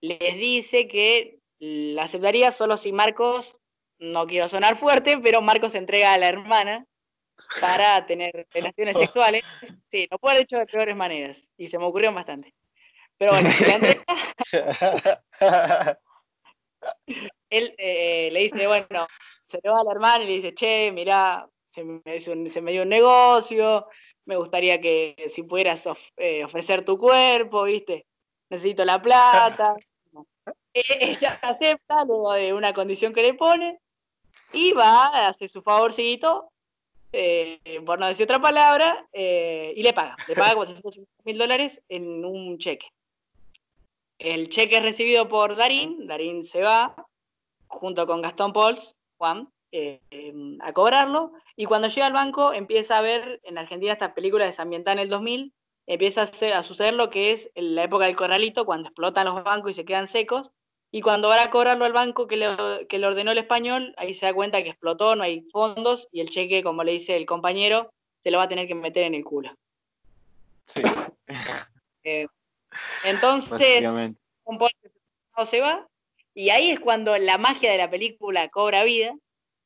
[0.00, 3.56] les dice que la aceptaría solo si Marcos,
[3.98, 6.86] no quiero sonar fuerte, pero Marcos entrega a la hermana
[7.60, 9.44] para tener relaciones sexuales.
[9.90, 11.44] Sí, lo puede haber hecho de peores maneras.
[11.56, 12.54] Y se me ocurrió bastante.
[13.20, 13.50] Pero bueno,
[17.50, 19.06] él eh, le dice, bueno,
[19.46, 22.80] se le va al hermano y le dice, che, mirá, se me, se me dio
[22.80, 23.86] un negocio,
[24.24, 28.06] me gustaría que si pudieras eh, ofrecer tu cuerpo, ¿viste?
[28.48, 29.76] Necesito la plata.
[30.72, 33.80] E, ella acepta luego de una condición que le pone
[34.52, 36.52] y va, hace su favorcito,
[37.12, 40.16] eh, por no decir otra palabra, eh, y le paga.
[40.28, 42.86] Le paga 450 mil dólares en un cheque.
[44.20, 46.94] El cheque es recibido por Darín, Darín se va,
[47.68, 50.00] junto con Gastón Pols, Juan, eh,
[50.60, 54.92] a cobrarlo, y cuando llega al banco empieza a ver, en Argentina esta película desambientada
[54.92, 55.54] en el 2000,
[55.86, 59.42] empieza a, a suceder lo que es en la época del corralito, cuando explotan los
[59.42, 60.50] bancos y se quedan secos,
[60.90, 64.12] y cuando va a cobrarlo al banco que le, que le ordenó el español, ahí
[64.12, 67.24] se da cuenta que explotó, no hay fondos y el cheque, como le dice el
[67.24, 67.90] compañero,
[68.22, 69.54] se lo va a tener que meter en el culo.
[70.66, 70.82] Sí.
[72.02, 72.26] Eh,
[73.04, 75.86] entonces, no se va
[76.34, 79.14] y ahí es cuando la magia de la película cobra vida,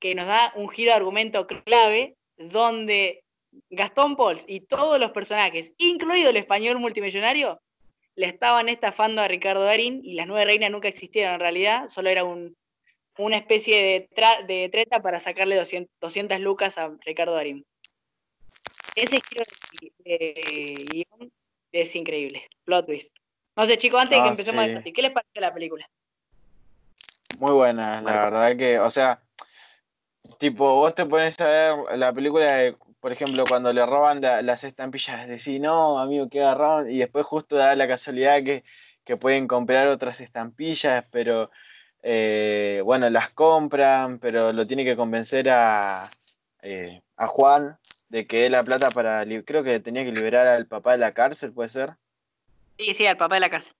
[0.00, 3.22] que nos da un giro de argumento clave donde
[3.70, 7.60] Gastón Pols y todos los personajes, incluido el español multimillonario,
[8.16, 12.10] le estaban estafando a Ricardo Darín y las nueve reinas nunca existieron en realidad, solo
[12.10, 17.64] era una especie de, de, treta para sacarle 200, lucas a Ricardo Darín.
[18.96, 19.44] Ese giro
[19.98, 21.32] de, guion
[21.80, 23.14] es increíble, plot twist.
[23.56, 25.88] No sé, chicos, antes de que ah, empecemos a ¿qué les pareció la película?
[27.38, 29.20] Muy buena, la verdad que, o sea,
[30.38, 34.64] tipo, vos te pones a ver la película de por ejemplo, cuando le roban las
[34.64, 38.64] estampillas, decir, no, amigo, que agarraron, y después justo da la casualidad que,
[39.18, 41.50] pueden comprar otras estampillas, pero
[42.02, 46.10] eh, bueno, las compran, pero lo tiene que convencer a,
[46.62, 47.76] eh, a Juan
[48.14, 51.14] de que dé la plata para, creo que tenía que liberar al papá de la
[51.14, 51.94] cárcel, ¿puede ser?
[52.78, 53.74] Sí, sí, al papá de la cárcel.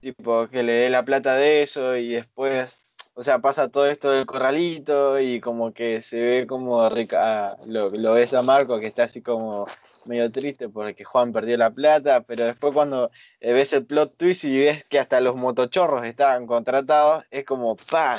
[0.00, 2.78] Tipo, que le dé la plata de eso y después
[3.12, 7.90] o sea, pasa todo esto del corralito y como que se ve como rica, lo,
[7.90, 9.66] lo ves a Marco que está así como
[10.06, 14.44] medio triste porque Juan perdió la plata, pero después cuando eh, ves el plot twist
[14.44, 18.16] y ves que hasta los motochorros estaban contratados, es como, ¡pa!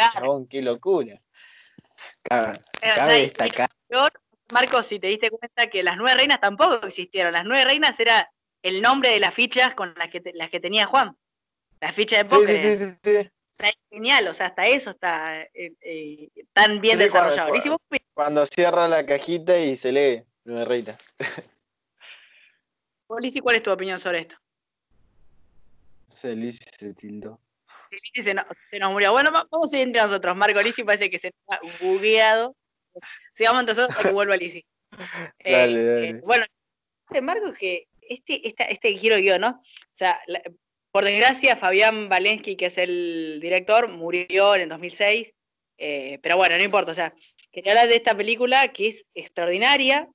[0.47, 1.19] ¡Qué locura!
[2.21, 3.31] Cabe,
[4.53, 8.31] Marco, si te diste cuenta que las nueve reinas tampoco existieron, las nueve reinas era
[8.61, 11.17] el nombre de las fichas con las que, las que tenía Juan.
[11.81, 12.77] Las fichas de póker.
[12.77, 13.29] sí, sí, sí, sí
[13.89, 17.53] genial, o sea, hasta eso está eh, eh, tan bien desarrollado.
[18.13, 20.97] Cuando, cierra la cajita y se lee, me reita.
[23.19, 24.37] Lizzy, ¿cuál es tu opinión sobre esto?
[26.07, 27.39] Se Lizzy se tildó.
[27.91, 29.11] Lizzy se, nos murió.
[29.11, 30.35] Bueno, vamos a ir entre nosotros.
[30.35, 32.55] Marco Lizzy parece que se ha bugueado.
[33.35, 34.65] Sigamos entre nosotros hasta que vuelva Lizzy.
[35.43, 36.21] dale, eh, dale.
[36.21, 36.45] bueno,
[37.21, 39.49] Marco, que este, esta, este giro yo, ¿no?
[39.49, 40.19] O sea,
[40.91, 45.33] por desgracia, Fabián Valensky, que es el director, murió en el 2006.
[45.77, 46.91] Eh, pero bueno, no importa.
[46.91, 47.13] O sea,
[47.51, 50.07] quería hablar de esta película que es extraordinaria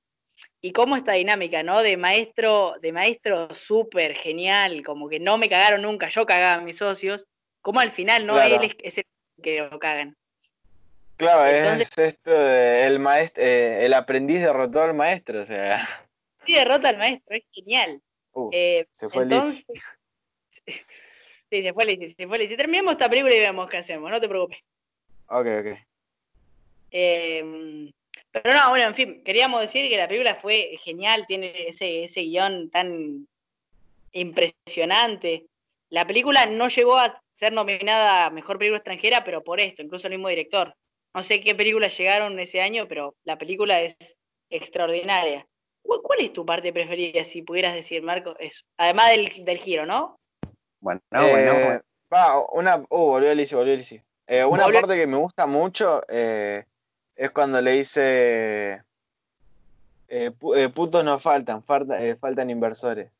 [0.60, 1.82] y cómo esta dinámica, ¿no?
[1.82, 6.64] De maestro, de maestro súper genial, como que no me cagaron nunca, yo cagaba a
[6.64, 7.26] mis socios.
[7.60, 8.40] Como al final, ¿no?
[8.40, 9.04] Él es, el
[9.42, 10.16] que lo cagan.
[11.18, 15.86] Claro, es esto el maestro, eh, el aprendiz derrotó al maestro, o sea.
[16.46, 18.00] Sí, derrota al maestro, es genial.
[18.52, 19.64] Eh, se fue entonces,
[21.50, 24.28] Sí, se fue Lizzy, se fue Terminemos esta película y vemos qué hacemos, no te
[24.28, 24.58] preocupes.
[25.26, 25.78] Ok, ok.
[26.92, 27.90] Em,
[28.30, 32.20] pero no, bueno, en fin, queríamos decir que la película fue genial, tiene ese, ese
[32.20, 33.26] guion tan
[34.12, 35.46] impresionante.
[35.90, 40.06] La película no llegó a ser nominada a Mejor Película Extranjera, pero por esto, incluso
[40.06, 40.76] el mismo director.
[41.14, 43.96] No sé qué películas llegaron ese año, pero la película es
[44.50, 45.46] extraordinaria.
[45.82, 48.36] ¿Cuál, es tu parte preferida, si pudieras decir, Marco?
[48.38, 48.62] Eso.
[48.76, 50.18] Además del, del giro, ¿no?
[50.80, 51.80] Bueno, bueno, eh,
[52.12, 52.76] Va, una.
[52.88, 54.02] Uh, volvió Alicia, volvió Alicia.
[54.26, 56.64] Eh, una parte que me gusta mucho eh,
[57.16, 58.82] es cuando le dice.
[60.74, 63.10] putos no faltan, faltan inversores.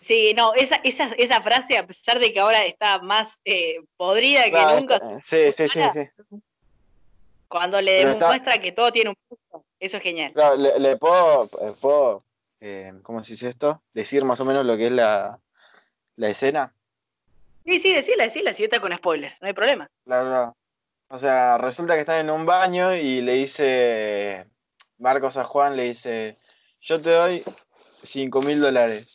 [0.00, 3.38] Sí, no, esa, esa, esa frase, a pesar de que ahora está más
[3.96, 5.00] podrida que nunca.
[5.24, 6.08] Sí, sí, sí, sí.
[7.48, 10.32] Cuando le demuestra que todo tiene un punto, eso es genial.
[10.32, 11.48] Claro, le, le puedo,
[11.80, 12.24] puedo
[13.02, 13.82] ¿cómo se dice esto?
[13.92, 15.38] Decir más o menos lo que es la,
[16.16, 16.72] la escena.
[17.64, 19.90] Sí, sí, decila, decila, si está con spoilers, no hay problema.
[20.04, 20.56] Claro, claro.
[21.08, 24.46] O sea, resulta que están en un baño y le dice
[24.98, 26.38] Marcos a Juan, le dice,
[26.80, 27.44] yo te doy
[28.02, 29.06] 5 mil dólares.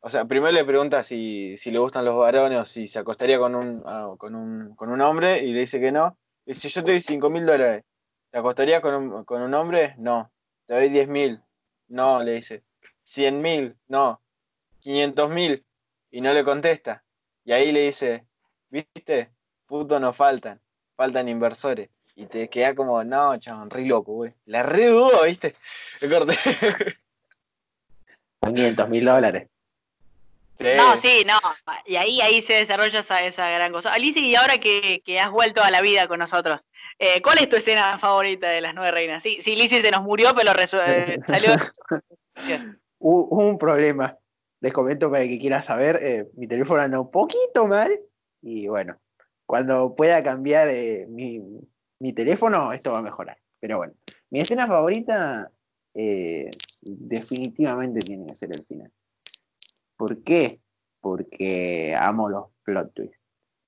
[0.00, 3.54] O sea, primero le pregunta si, le gustan los varones o si se acostaría con
[3.54, 6.16] un, ah, con un, con un hombre y le dice que no.
[6.54, 7.84] Dice, yo te doy 5 mil dólares.
[8.30, 9.94] ¿Te acostaría con un, con un hombre?
[9.98, 10.30] No.
[10.66, 11.42] te doy 10 mil.
[11.88, 12.62] No, le dice.
[13.04, 14.20] 100 mil, no.
[14.80, 15.64] 500 mil.
[16.10, 17.04] Y no le contesta.
[17.44, 18.26] Y ahí le dice,
[18.68, 19.32] ¿viste?
[19.66, 20.60] Puto no faltan.
[20.96, 21.90] Faltan inversores.
[22.14, 24.34] Y te queda como, no, chabón, re loco, güey.
[24.44, 25.54] La re dudo, ¿viste?
[28.42, 29.48] Son 500 mil dólares.
[30.60, 31.38] No, sí, no.
[31.86, 33.92] Y ahí, ahí se desarrolla esa, esa gran cosa.
[33.92, 36.66] Alicia, y ahora que, has vuelto a la vida con nosotros,
[36.98, 39.22] eh, ¿cuál es tu escena favorita de las nueve reinas?
[39.22, 40.52] Sí, sí Lizzie se nos murió, pero
[40.86, 41.52] eh, salió.
[42.98, 44.16] Hubo un problema.
[44.60, 47.98] Les comento para el que quiera saber, eh, mi teléfono anda un poquito mal.
[48.42, 48.98] Y bueno,
[49.46, 50.68] cuando pueda cambiar
[51.08, 51.40] mi,
[51.98, 53.38] mi, teléfono, esto va a mejorar.
[53.58, 53.94] Pero bueno,
[54.28, 55.50] mi escena favorita
[56.82, 58.90] definitivamente tiene que ser el final.
[60.00, 60.62] ¿Por qué?
[61.02, 63.20] Porque amo los plot twists.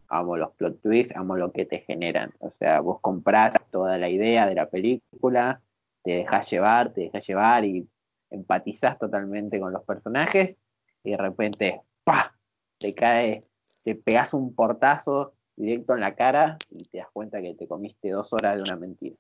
[0.09, 2.33] Amo los plot twists, amo lo que te generan.
[2.39, 5.61] O sea, vos comprás toda la idea de la película,
[6.03, 7.87] te dejas llevar, te dejas llevar y
[8.31, 10.57] empatizás totalmente con los personajes
[11.05, 12.35] y de repente, ¡pa!
[12.79, 13.43] Te cae,
[13.85, 18.09] te pegas un portazo directo en la cara y te das cuenta que te comiste
[18.09, 19.17] dos horas de una mentira.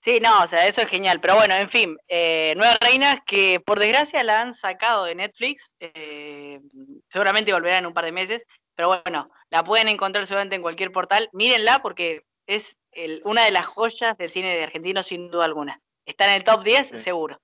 [0.00, 1.20] Sí, no, o sea, eso es genial.
[1.20, 5.70] Pero bueno, en fin, eh, Reinas que por desgracia la han sacado de Netflix.
[5.78, 6.60] Eh,
[7.08, 8.42] seguramente volverá en un par de meses.
[8.74, 11.28] Pero bueno, la pueden encontrar seguramente en cualquier portal.
[11.32, 12.78] Mírenla porque es
[13.24, 15.80] una de las joyas del cine de argentino sin duda alguna.
[16.06, 17.38] Está en el top 10, seguro.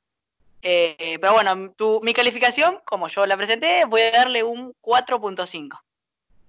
[0.63, 5.79] Eh, pero bueno, tu, mi calificación, como yo la presenté, voy a darle un 4.5.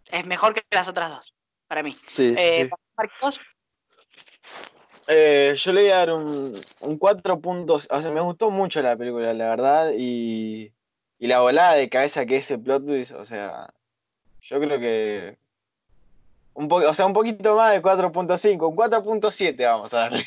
[0.09, 1.33] Es mejor que las otras dos,
[1.67, 1.91] para mí.
[2.07, 2.69] Sí, sí.
[5.07, 7.87] Eh, yo le voy a dar un, un 4 puntos.
[7.89, 9.91] O sea, me gustó mucho la película, la verdad.
[9.97, 10.73] Y,
[11.19, 13.73] y la volada de cabeza que es el plot twist, o sea,
[14.41, 15.37] yo creo que.
[16.53, 20.23] Un o sea, un poquito más de 4.5, un 4.7 vamos a darle.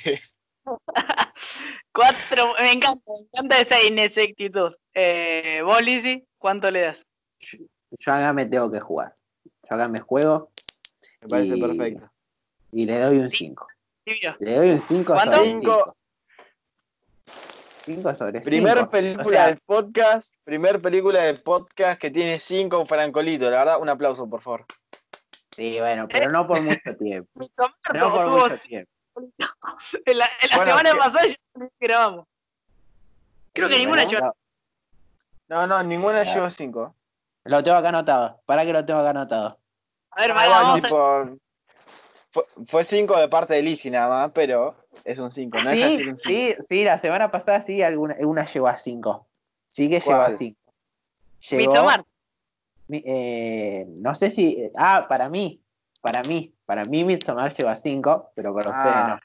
[1.93, 4.73] 4, me encanta, me encanta esa inexactitud.
[4.95, 7.05] Eh, ¿Vos, Lizzy, cuánto le das?
[7.41, 9.13] Yo, acá me tengo que jugar.
[9.45, 10.51] Yo acá me juego.
[11.21, 12.11] Me parece perfecto.
[12.73, 13.67] Y le doy un 5.
[14.39, 15.97] Le doy un 5 sobre 5.
[17.85, 23.59] 5 sobre Primer película del podcast, primer película del podcast que tiene 5 Francolito, la
[23.59, 24.67] verdad, un aplauso, por favor.
[25.55, 27.49] Sí, bueno, pero no por mucho tiempo.
[27.95, 28.91] no por mucho tiempo.
[30.07, 32.27] En la, semana pasada ya grabamos.
[33.53, 34.35] Creo que ninguna llevó.
[35.49, 36.95] No, no, ninguna llevó 5.
[37.45, 38.41] Lo tengo acá anotado.
[38.47, 39.59] ¿Para que lo tengo acá anotado?
[40.11, 40.85] A ver, vamos.
[40.85, 41.50] a...
[42.67, 45.71] Fue 5 de parte de Lizzie nada más, pero es un 5, ¿no?
[45.71, 49.27] Sí, un sí, sí, la semana pasada sí, alguna, una llegó a 5.
[49.67, 50.57] Sí que llegó a 5.
[51.51, 51.87] Llegó,
[52.93, 54.71] eh, no sé si.
[54.77, 55.61] Ah, para mí.
[56.01, 56.53] Para mí.
[56.67, 59.09] Para mí Midsommar llegó a 5, pero para ustedes ah.
[59.09, 59.21] no.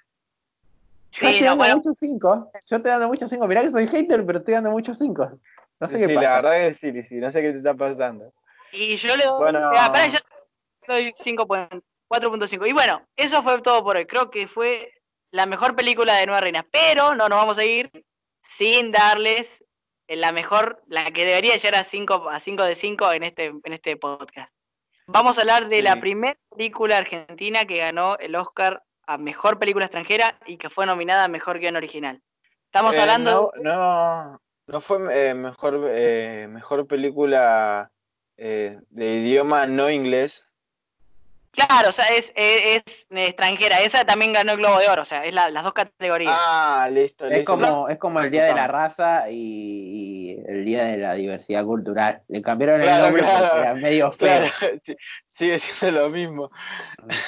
[1.12, 1.76] Yo estoy dando bueno.
[1.78, 2.51] muchos 5.
[2.68, 3.47] Yo estoy dando muchos 5.
[3.47, 5.32] Mirá que soy hater, pero estoy dando muchos 5.
[5.80, 6.22] No sé qué pasa.
[6.22, 8.34] la verdad es que sí, no sé qué te está pasando.
[8.72, 9.39] Y yo le doy.
[9.39, 10.18] Bueno, ah, para, yo
[10.88, 11.84] le doy 5 puntos.
[12.10, 12.68] 4.5.
[12.68, 14.06] Y bueno, eso fue todo por hoy.
[14.06, 14.93] Creo que fue
[15.32, 16.66] la mejor película de Nueva Reina.
[16.72, 17.91] Pero no nos vamos a ir
[18.41, 19.64] sin darles
[20.08, 23.74] la mejor, la que debería llegar a 5 a cinco de 5 en este, en
[23.74, 24.53] este podcast.
[25.08, 29.86] Vamos a hablar de la primera película argentina que ganó el Oscar a Mejor Película
[29.86, 32.22] Extranjera y que fue nominada a Mejor Guión Original.
[32.66, 33.51] Estamos eh, hablando...
[33.62, 37.91] No, no, fue eh, mejor, eh, mejor película
[38.36, 40.45] de idioma no inglés,
[41.56, 43.80] Claro, o sea, es, es, extranjera.
[43.80, 46.36] Esa también ganó el Globo de Oro, o sea, es las dos categorías.
[46.38, 50.97] Ah, listo, Es como, es como el Día de la Raza y, el Día de
[50.97, 52.22] la Diversidad Cultural.
[52.28, 54.43] Le cambiaron el nombre porque era medio feo.
[55.28, 56.51] sigue siendo lo mismo.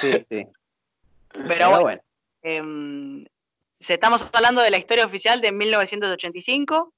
[0.02, 0.48] Sí, sí.
[1.48, 2.02] Pero, bueno.
[2.42, 3.26] Em,
[3.80, 6.94] estamos hablando de la historia oficial de 1985,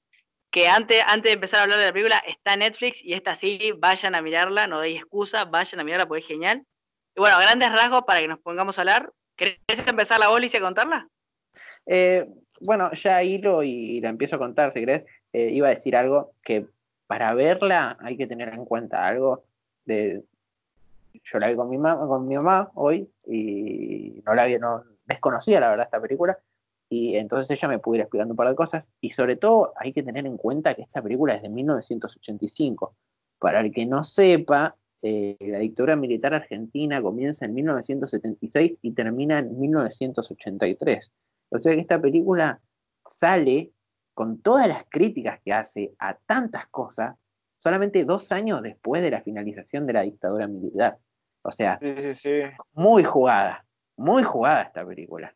[0.50, 3.36] que antes, antes de empezar a hablar de la película está en Netflix y esta
[3.36, 6.66] sí, vayan a mirarla, no deis excusa, vayan a mirarla porque es genial.
[7.16, 9.12] Y bueno, grandes rasgos para que nos pongamos a hablar.
[9.36, 11.08] ¿Querés empezar la bolis y a contarla?
[11.86, 12.28] Eh,
[12.60, 15.04] bueno, ya hilo y la empiezo a contar, si querés.
[15.32, 16.66] Eh, iba a decir algo que
[17.06, 19.44] para verla hay que tener en cuenta algo
[19.84, 20.22] de
[21.24, 24.84] yo la vi con mi mamá con mi mamá hoy y no la vi no
[25.06, 26.38] desconocía la verdad esta película
[26.88, 29.92] y entonces ella me pudo ir explicando un par de cosas y sobre todo hay
[29.92, 32.94] que tener en cuenta que esta película es de 1985
[33.38, 39.38] para el que no sepa eh, la dictadura militar argentina comienza en 1976 y termina
[39.38, 41.12] en 1983.
[41.50, 42.60] O sea que esta película
[43.08, 43.72] sale
[44.14, 47.16] con todas las críticas que hace a tantas cosas
[47.56, 50.98] solamente dos años después de la finalización de la dictadura militar.
[51.42, 51.80] O sea,
[52.74, 53.64] muy jugada,
[53.96, 55.34] muy jugada esta película.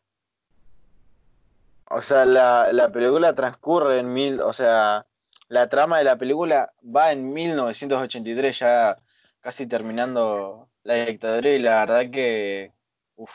[1.89, 5.07] O sea, la, la película transcurre en mil, o sea,
[5.49, 8.97] la trama de la película va en 1983, ya
[9.45, 12.73] casi terminando la dictadura, y la verdad que.
[13.17, 13.31] Uf,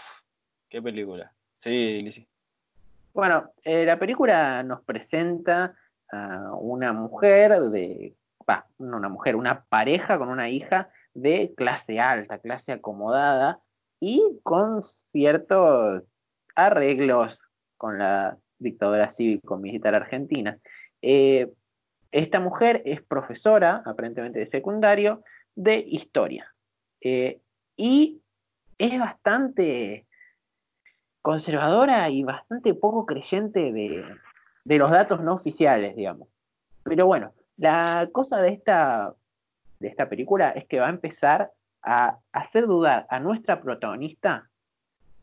[0.68, 1.32] qué película.
[1.60, 2.28] Sí, Lizzie.
[3.14, 5.76] Bueno, eh, la película nos presenta
[6.12, 8.16] a una mujer de.
[8.80, 13.60] No una mujer, una pareja con una hija de clase alta, clase acomodada
[13.99, 14.82] y con
[15.12, 16.01] ciertos
[16.55, 17.38] arreglos
[17.78, 20.57] con la dictadura cívico-militar argentina.
[21.03, 21.51] Eh,
[22.12, 25.24] esta mujer es profesora, aparentemente de secundario,
[25.60, 26.53] de historia.
[27.01, 27.41] Eh,
[27.76, 28.22] y
[28.78, 30.07] es bastante
[31.22, 36.30] conservadora y bastante poco creyente de, los datos no oficiales, digamos.
[36.84, 39.14] Pero bueno, la cosa de esta,
[39.80, 41.51] de esta película es que va a empezar
[41.82, 44.49] a hacer dudar a nuestra protagonista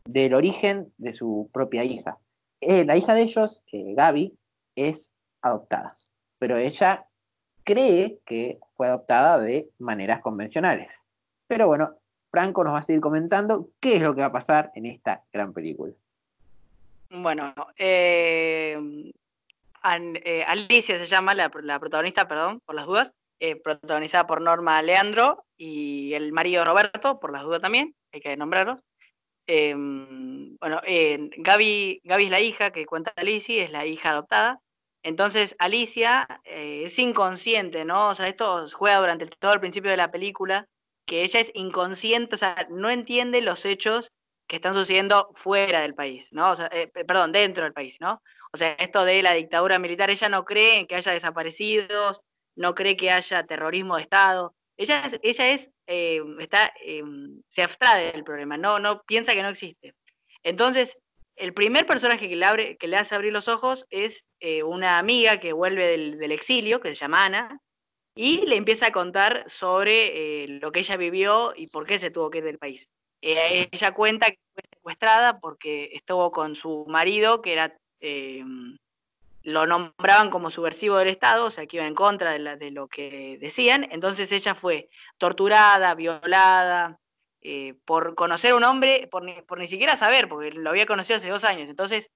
[0.05, 2.17] del origen de su propia hija.
[2.61, 4.37] Eh, la hija de ellos, eh, Gaby,
[4.75, 5.11] es
[5.41, 5.95] adoptada
[6.39, 7.06] pero ella
[7.67, 10.87] cree que fue adoptada de maneras convencionales.
[11.47, 11.95] Pero bueno,
[12.31, 15.21] Franco nos va a seguir comentando qué es lo que va a pasar en esta
[15.33, 15.91] gran película.
[17.09, 19.11] Bueno, eh,
[19.83, 25.43] eh, Alicia se llama la, protagonista, perdón, por las dudas, eh, protagonizada por Norma Leandro
[25.57, 28.81] y el marido Roberto, por las dudas también, hay que nombrarlos.
[29.45, 30.81] bueno,
[31.37, 34.61] Gaby, Gaby es la hija que cuenta Alicia, es la hija adoptada,
[35.07, 38.09] entonces Alicia eh, es inconsciente, ¿no?
[38.09, 40.67] O sea, esto juega durante todo el principio de la película,
[41.05, 44.11] que ella es inconsciente, o sea, no entiende los hechos
[44.47, 46.51] que están sucediendo fuera del país, ¿no?
[46.51, 48.21] O sea, eh, perdón, dentro del país, ¿no?
[48.51, 52.19] O sea, esto de la dictadura militar, ella no cree en que haya desaparecidos,
[52.57, 54.55] no cree que haya terrorismo de Estado.
[54.75, 56.73] Ella es, ella es eh, está,
[57.47, 59.95] se abstrae del problema, no, no piensa que no existe.
[60.43, 60.97] Entonces,
[61.37, 64.97] el primer personaje que le, abre, que le hace abrir los ojos es eh, una
[64.97, 67.61] amiga que vuelve del, exilio, que se llama Ana,
[68.15, 72.09] y le empieza a contar sobre eh, lo que ella vivió y por qué se
[72.09, 72.89] tuvo que ir del país.
[73.21, 77.77] Eh, ella cuenta que fue secuestrada porque estuvo con su marido, que era
[79.43, 82.87] lo nombraban como subversivo del Estado, o sea, que iba en contra de, de lo
[82.87, 83.87] que decían.
[83.91, 86.99] Entonces ella fue torturada, violada,
[87.41, 90.85] eh, por conocer a un hombre, por ni, por ni siquiera saber, porque lo había
[90.85, 91.69] conocido hace dos años.
[91.69, 92.09] Entonces,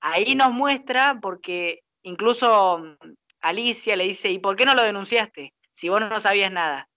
[0.00, 2.96] ahí nos muestra, porque incluso mm,
[3.40, 5.54] Alicia le dice, ¿y por qué no lo denunciaste?
[5.74, 6.88] Si vos no sabías nada.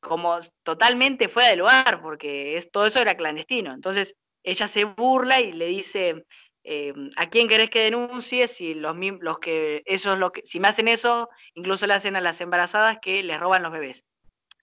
[0.00, 3.72] Como totalmente fuera de lugar, porque es, todo eso era clandestino.
[3.74, 6.24] Entonces, ella se burla y le dice,
[6.64, 8.48] eh, ¿a quién querés que denuncie?
[8.48, 12.20] Si los, los que, esos, lo que, si me hacen eso, incluso le hacen a
[12.20, 14.04] las embarazadas que les roban los bebés.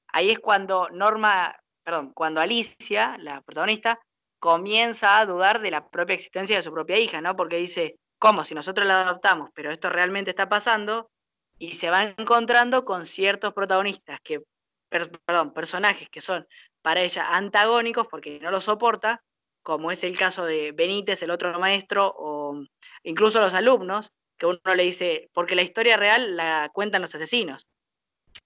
[0.07, 1.55] Ahí es cuando Norma
[1.87, 3.97] perdón, cuando Alicia, la protagonista,
[4.39, 7.33] comienza a dudar de la propia existencia de su propia hija, ¿no?
[7.37, 8.43] Porque dice, ¿cómo?
[8.43, 11.09] Si nosotros la adoptamos, pero esto realmente está pasando,
[11.57, 14.41] y se va encontrando con ciertos protagonistas que,
[14.89, 16.45] perdón, personajes que son
[16.81, 19.21] para ella antagónicos porque no lo soporta,
[19.63, 22.65] como es el caso de Benítez, el otro maestro, o
[23.03, 27.65] incluso los alumnos, que uno le dice, porque la historia real la cuentan los asesinos.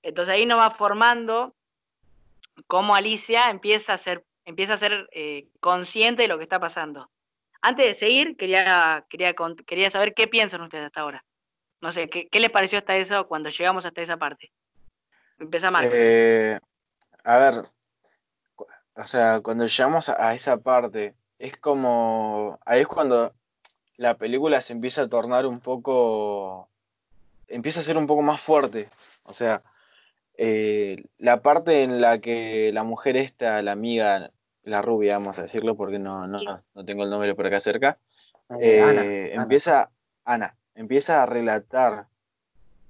[0.03, 1.55] Entonces ahí nos va formando
[2.67, 7.09] cómo Alicia empieza a ser, empieza a ser eh, consciente de lo que está pasando.
[7.61, 9.35] Antes de seguir, quería, quería,
[9.65, 11.23] quería saber qué piensan ustedes hasta ahora.
[11.79, 14.51] No sé, ¿qué, les pareció hasta eso cuando llegamos hasta esa parte?
[15.39, 15.89] Empieza mal.
[15.91, 16.59] Eh,
[17.23, 17.65] a ver,
[18.95, 23.33] o sea, cuando llegamos a, esa parte, es como, ahí es cuando
[23.97, 26.69] la película se empieza a tornar un poco,
[27.47, 28.89] empieza a ser un poco más fuerte.
[29.23, 29.63] O sea,
[30.43, 34.31] eh, la parte en la que la mujer esta, la amiga,
[34.63, 37.99] la rubia, vamos a decirlo porque no, no, no tengo el nombre por acá cerca,
[38.59, 39.91] eh, empieza,
[40.25, 40.55] Ana.
[40.73, 42.07] empieza a relatar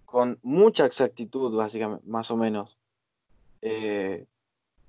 [0.06, 2.78] con mucha exactitud, básicamente, más o menos,
[3.62, 4.28] eh,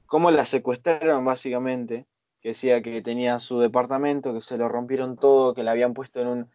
[0.07, 2.07] cómo la secuestraron, básicamente,
[2.43, 6.21] que decía que tenía su departamento, que se lo rompieron todo, que la habían puesto
[6.21, 6.51] en, un,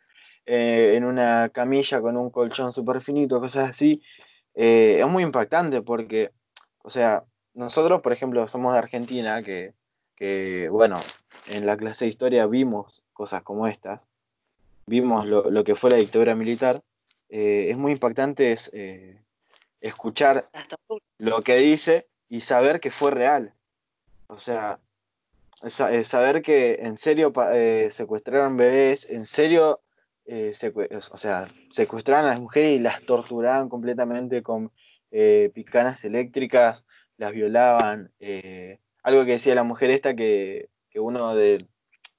[0.45, 4.01] en una camilla con un colchón súper finito, cosas así,
[4.59, 6.31] eh, es muy impactante porque,
[6.81, 10.99] o sea, nosotros, por ejemplo, somos de Argentina, que, bueno,
[11.49, 14.07] en la clase de historia vimos cosas como estas,
[14.87, 16.81] vimos lo, que fue la dictadura militar,
[17.29, 19.21] eh, es muy impactante es, eh,
[19.79, 20.49] escuchar
[21.19, 23.53] lo que dice y saber que fue real.
[24.25, 24.79] O sea,
[25.69, 27.31] saber que en serio
[27.91, 29.81] secuestraron bebés, en serio
[30.29, 30.53] eh,
[30.91, 34.71] o sea, secuestraban a las mujeres y las torturaban completamente con
[35.09, 36.85] eh, picanas eléctricas,
[37.17, 38.11] las violaban.
[38.19, 41.65] Eh, algo que decía la mujer esta que, uno de,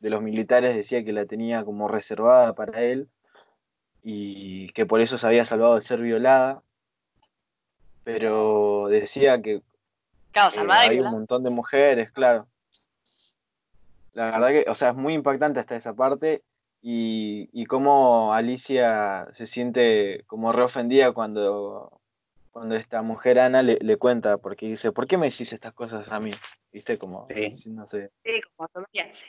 [0.00, 3.08] los militares decía que la tenía como reservada para él.
[4.02, 6.62] y que por eso se había salvado de ser violada.
[8.04, 9.60] Pero decía que
[10.32, 12.48] claro, hay un montón de mujeres, claro.
[14.14, 16.42] La verdad que, o sea, es muy impactante hasta esa parte
[16.80, 22.00] y, y cómo Alicia se siente como reofendida cuando,
[22.50, 26.20] cuando esta mujer Ana le, cuenta, porque dice, ¿por qué me decís estas cosas a
[26.20, 26.30] mí?
[26.72, 26.98] ¿Viste?
[26.98, 27.70] Como, sí.
[27.70, 28.10] no sé.
[28.24, 28.68] Sí, como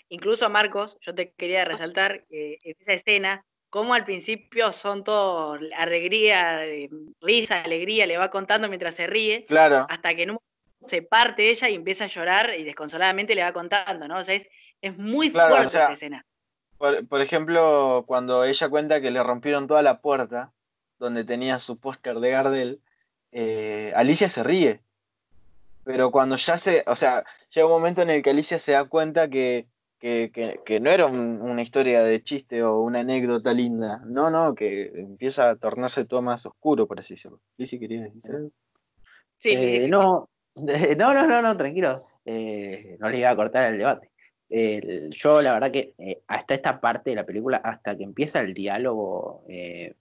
[0.10, 6.66] Incluso Marcos, yo te quería resaltar que esa escena, como al principio son todo alegría,
[6.66, 6.90] eh,
[7.22, 9.86] risa, alegría, le va contando mientras se ríe, claro.
[9.90, 10.40] hasta que en un
[10.86, 14.20] se parte ella y empieza a llorar y desconsoladamente le va contando, ¿no?
[14.20, 14.48] O sea, es,
[14.82, 16.26] es muy fuerte esa escena.
[16.80, 20.54] Por, ejemplo, cuando ella cuenta que le rompieron toda la puerta
[20.98, 22.82] donde tenía su póster de Gardel,
[23.34, 24.82] eh, Alicia se ríe.
[25.84, 28.86] Pero cuando ya se, o sea, llega un momento en el que Alicia se da
[28.86, 29.68] cuenta que,
[30.02, 34.02] no era una historia de chiste o una anécdota linda.
[34.06, 37.42] No, no, que empieza a tornarse todo más oscuro, por así decirlo.
[37.58, 38.52] ¿Lizzie querías decir
[39.40, 42.00] Sí, eh, no, no, no, no, no, tranquilo.
[42.24, 44.09] Eh, no le iba a cortar el debate
[44.50, 48.54] yo la verdad que eh, hasta esta parte de la película, hasta que empieza el
[48.54, 49.96] diálogo eh,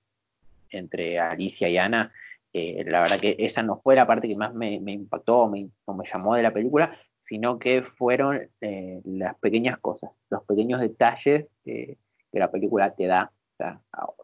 [0.71, 2.13] entre Alicia y Ana,
[2.53, 5.95] eh, la verdad que esa no fue la parte que más me, impactó me, o
[5.95, 11.99] me llamó de la película, sino que fueron las pequeñas cosas, los pequeños detalles que
[12.33, 13.31] la película te da.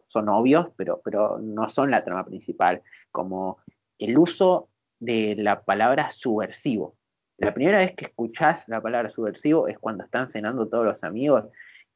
[0.07, 3.59] son obvios, pero, pero no son la trama principal, como
[3.99, 4.69] el uso
[4.99, 6.95] de la palabra subversivo.
[7.37, 11.45] La primera vez que escuchás la palabra subversivo es cuando están cenando todos los amigos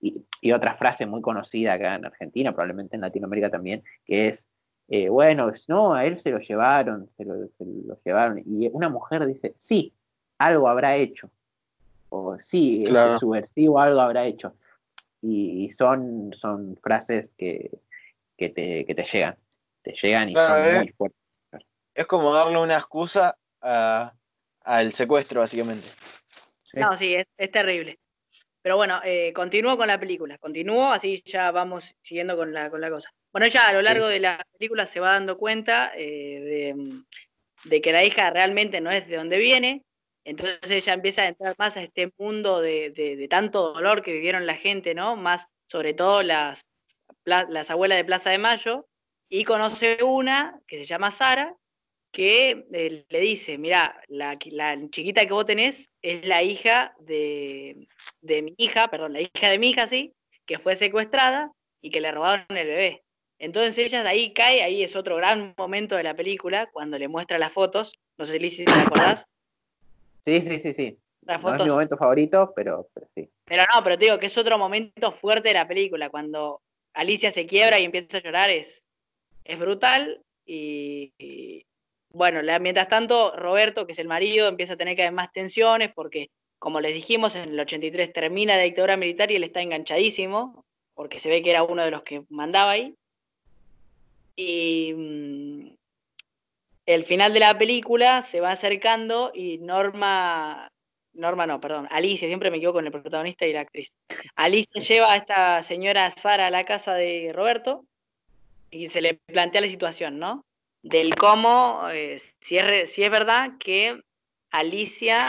[0.01, 4.47] y, otra frase muy conocida acá en Argentina, probablemente en Latinoamérica también, que es,
[4.87, 7.35] eh, bueno, no, a él se lo llevaron, se lo,
[8.03, 8.41] llevaron.
[8.45, 9.93] Y una mujer dice, sí,
[10.37, 11.29] algo habrá hecho.
[12.09, 12.87] O sí,
[13.19, 14.55] subversivo algo habrá hecho.
[15.21, 17.69] Y, son, son frases que,
[18.37, 19.37] te, te llegan,
[19.83, 21.19] te llegan y son muy fuertes.
[21.93, 24.13] Es como darle una excusa a
[24.63, 25.87] al secuestro, básicamente.
[26.73, 27.99] No, sí, es, terrible.
[28.61, 32.81] Pero bueno, eh, continúo con la película, continúo, así ya vamos siguiendo con la, con
[32.81, 33.09] la cosa.
[33.31, 36.73] Bueno, ella a lo largo de la película se va dando cuenta eh,
[37.63, 39.83] de, que la hija realmente no es de donde viene,
[40.25, 44.55] entonces ella empieza a entrar más a este mundo de, tanto dolor que vivieron la
[44.55, 45.15] gente, ¿no?
[45.15, 46.65] Más sobre todo las,
[47.23, 48.87] las abuelas de Plaza de Mayo,
[49.29, 51.55] y conoce una que se llama Sara,
[52.11, 54.37] que eh, le dice, mira, la,
[54.89, 57.87] chiquita que vos tenés es la hija de,
[58.21, 60.13] mi hija, perdón, la hija de mi hija, sí,
[60.45, 61.51] que fue secuestrada
[61.81, 63.03] y que le robaron el bebé.
[63.37, 67.07] Entonces ella de ahí cae, ahí es otro gran momento de la película, cuando le
[67.07, 69.25] muestra las fotos, no sé si te acordás.
[70.25, 70.97] Sí, sí, sí, sí.
[71.21, 73.29] no es mi momento favorito, pero, pero sí.
[73.45, 76.61] Pero no, pero te digo que es otro momento fuerte de la película, cuando
[76.93, 78.83] Alicia se quiebra y empieza a llorar, es,
[79.45, 81.65] es brutal y,
[82.11, 85.91] bueno, mientras tanto, Roberto, que es el marido, empieza a tener cada vez más tensiones
[85.93, 90.65] porque, como les dijimos, en el 83 termina la dictadura militar y él está enganchadísimo,
[90.95, 92.95] porque se ve que era uno de los que mandaba ahí.
[94.35, 95.75] Y mm,
[96.87, 100.71] el final de la película se va acercando y Norma,
[101.13, 103.93] Norma no, perdón, Alicia, siempre me equivoco con el protagonista y la actriz.
[104.35, 107.85] Alicia lleva a esta señora Sara a la casa de Roberto
[108.71, 110.43] y se le plantea la situación, ¿no?
[110.81, 114.01] Del cómo, eh, si, es, si es verdad que
[114.51, 115.27] Alicia,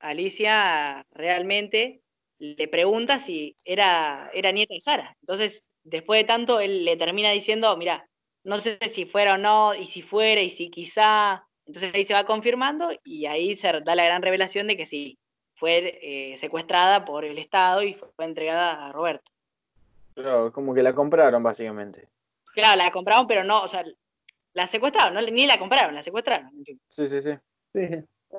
[0.00, 2.02] Alicia realmente
[2.38, 5.16] le pregunta si era, era nieta de Sara.
[5.20, 8.08] Entonces, después de tanto, él le termina diciendo, mira,
[8.44, 11.46] no sé si fuera o no, y si fuera, y si quizá.
[11.64, 15.16] Entonces ahí se va confirmando y ahí se da la gran revelación de que sí,
[15.54, 19.30] fue eh, secuestrada por el Estado y fue entregada a Roberto.
[20.14, 22.08] Pero como que la compraron, básicamente.
[22.52, 23.84] Claro, la compraron, pero no, o sea,
[24.54, 25.22] la secuestraron, ¿no?
[25.22, 26.50] ni la compraron, la secuestraron.
[26.88, 27.30] Sí, sí, sí.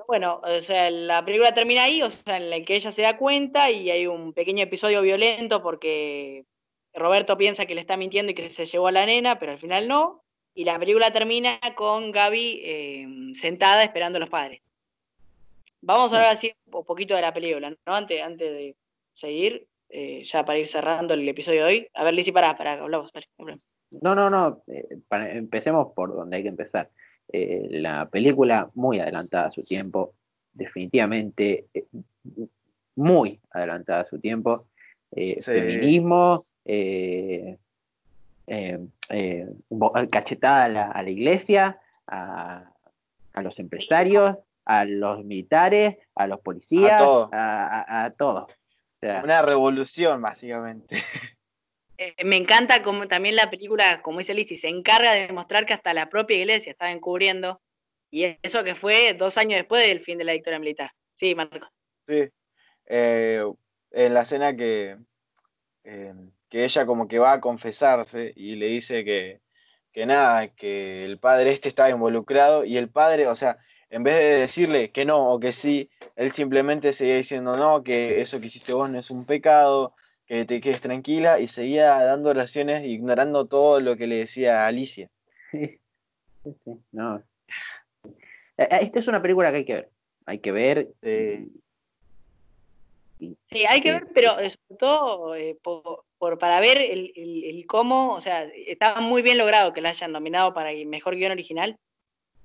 [0.07, 3.17] bueno, o sea, la película termina ahí, o sea, en la que ella se da
[3.17, 6.45] cuenta y hay un pequeño episodio violento porque
[6.93, 9.59] Roberto piensa que le está mintiendo y que se llevó a la nena, pero al
[9.59, 10.23] final no.
[10.55, 14.61] Y la película termina con Gaby eh, sentada esperando a los padres.
[15.81, 17.77] Vamos a hablar así un poquito de la película, ¿no?
[17.85, 18.75] Antes, antes de
[19.15, 21.87] seguir, eh, ya para ir cerrando el episodio de hoy.
[21.93, 23.72] A ver, Lizzy, para, para, hablamos, hablamos.
[24.01, 24.63] No, no, no.
[24.67, 26.89] Eh, empecemos por donde hay que empezar.
[27.31, 30.13] Eh, la película muy adelantada a su tiempo,
[30.53, 31.85] definitivamente eh,
[32.95, 34.65] muy adelantada a su tiempo.
[35.15, 36.43] Feminismo,
[40.09, 42.71] cachetada a la, iglesia, a,
[43.35, 46.99] los empresarios, a los militares, a los policías,
[47.31, 48.51] a todos.
[49.01, 50.97] Una revolución, básicamente.
[52.03, 55.73] eh, me encanta como también la película, como dice Lizzie, se encarga de demostrar que
[55.73, 57.61] hasta la propia iglesia estaba encubriendo,
[58.11, 60.91] y eso que fue dos años después del fin de la dictadura militar.
[61.15, 61.67] Sí, Marco.
[62.05, 62.29] Sí,
[62.87, 63.43] eh,
[63.91, 64.97] en la escena que,
[65.83, 66.13] eh,
[66.49, 69.39] que ella como que va a confesarse y le dice que,
[69.91, 73.57] que nada, que el padre este estaba involucrado y el padre, o sea,
[73.89, 78.21] en vez de decirle que no o que sí, él simplemente seguía diciendo no, que
[78.21, 79.95] eso que hiciste vos no es un pecado,
[80.27, 85.09] que te quedes tranquila y seguía dando oraciones ignorando todo lo que le decía Alicia.
[85.51, 85.79] Sí,
[86.65, 87.23] sí, no.
[88.57, 89.89] Eh, eh, esta es una película que hay que ver.
[90.25, 90.87] Hay que ver.
[91.01, 91.47] Eh,
[93.19, 95.35] sí, hay que ver, pero sobre todo
[96.17, 100.53] por, para ver el, cómo, o sea, está muy bien logrado que la hayan nominado
[100.53, 101.77] para el mejor guion original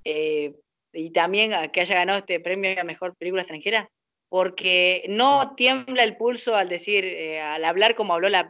[0.03, 3.89] y también que haya ganado este premio a mejor película extranjera,
[4.29, 8.47] porque no tiembla el pulso al decir, eh, al hablar como habló, la,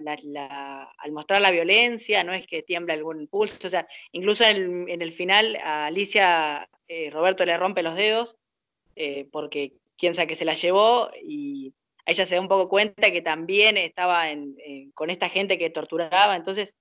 [0.97, 5.13] al mostrar la violencia, no es que tiembla algún pulso, o sea, incluso en el,
[5.13, 8.35] final a Alicia eh, Roberto le rompe los dedos,
[8.97, 11.73] eh, porque quién sabe que se la llevó y
[12.05, 14.25] ella se da un poco cuenta que también estaba
[14.95, 16.75] con esta gente que torturaba, entonces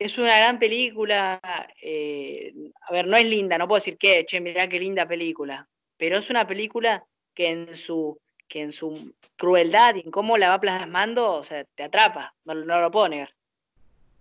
[0.00, 4.68] es una gran película, a ver, no es linda, no puedo decir que, che, mirá
[4.68, 8.18] qué linda película, pero es una película que en su,
[8.48, 12.54] que en su crueldad y en cómo la va plasmando, o sea, te atrapa, no,
[12.54, 13.30] lo puedo negar.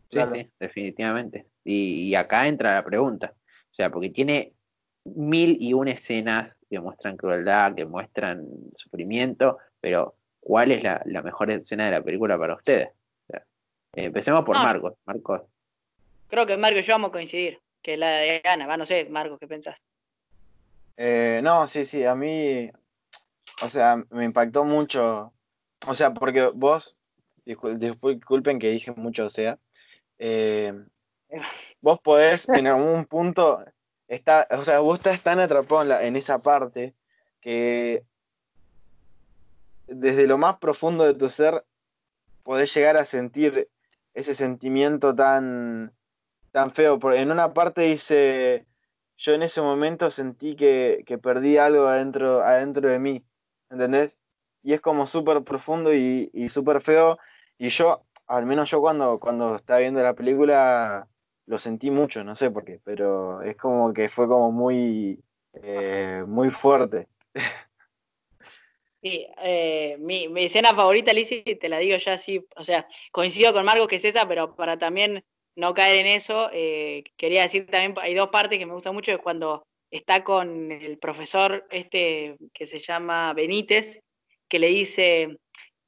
[0.10, 1.46] Sí, sí, definitivamente.
[1.64, 3.34] Y, acá entra la pregunta.
[3.72, 4.54] O sea, porque tiene
[5.06, 8.46] mil y una escenas que muestran crueldad, que muestran
[8.76, 12.90] sufrimiento, pero ¿cuál es la, mejor escena de la película para ustedes?
[13.94, 14.94] empecemos por Marcos.
[15.06, 15.42] Marcos.
[16.30, 19.06] Creo que Marcos y yo vamos a coincidir, que la de Ana, va, no sé,
[19.10, 19.78] Marcos, ¿qué pensás?
[20.96, 22.72] Eh, no, sí, sí, a mí,
[23.62, 25.34] o sea, me impactó mucho.
[25.88, 26.98] O sea, porque vos,
[27.46, 29.60] disculpen que dije mucho, o sea,
[30.20, 30.74] eh,
[31.82, 33.64] vos podés en algún punto
[34.08, 36.94] estar, o sea, vos estás tan atrapado en, esa parte
[37.40, 38.04] que
[39.88, 41.66] desde lo más profundo de tu ser
[42.44, 43.70] podés llegar a sentir
[44.14, 45.94] ese sentimiento tan,
[46.52, 47.00] tan feo.
[47.00, 48.66] Porque en una parte dice,
[49.18, 53.26] yo en ese momento sentí que, que perdí algo adentro, adentro de mí.
[53.72, 54.18] ¿Entendés?
[54.64, 57.18] Y es como súper profundo y, y súper feo.
[57.58, 61.08] Y yo, al menos yo cuando, cuando estaba viendo la película,
[61.46, 66.24] lo sentí mucho, no sé por qué, pero es como que fue como muy, eh,
[66.28, 67.08] muy fuerte.
[69.04, 73.52] Sí, eh, mi, mi, escena favorita, Lizzie, te la digo ya así, o sea, coincido
[73.52, 77.66] con Marco que es esa, pero para también no caer en eso, eh, quería decir
[77.66, 82.38] también, hay dos partes que me gustan mucho, es cuando está con el profesor este
[82.54, 84.00] que se llama Benítez,
[84.48, 85.38] que le dice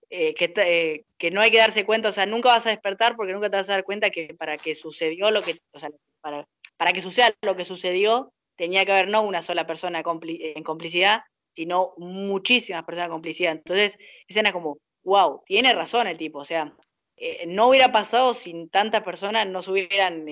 [0.09, 3.15] eh, que, eh, que, no hay que darse cuenta, o sea, nunca vas a despertar
[3.15, 5.89] porque nunca te vas a dar cuenta que para que sucedió lo que, o sea,
[6.21, 6.47] para,
[6.77, 11.21] para suceda lo que sucedió, tenía que haber no una sola persona en complicidad,
[11.55, 13.53] sino muchísimas personas en complicidad.
[13.53, 13.97] Entonces,
[14.27, 16.75] escena como, wow, tiene razón el tipo, o sea,
[17.15, 20.25] eh, no hubiera pasado sin tantas personas, no se hubieran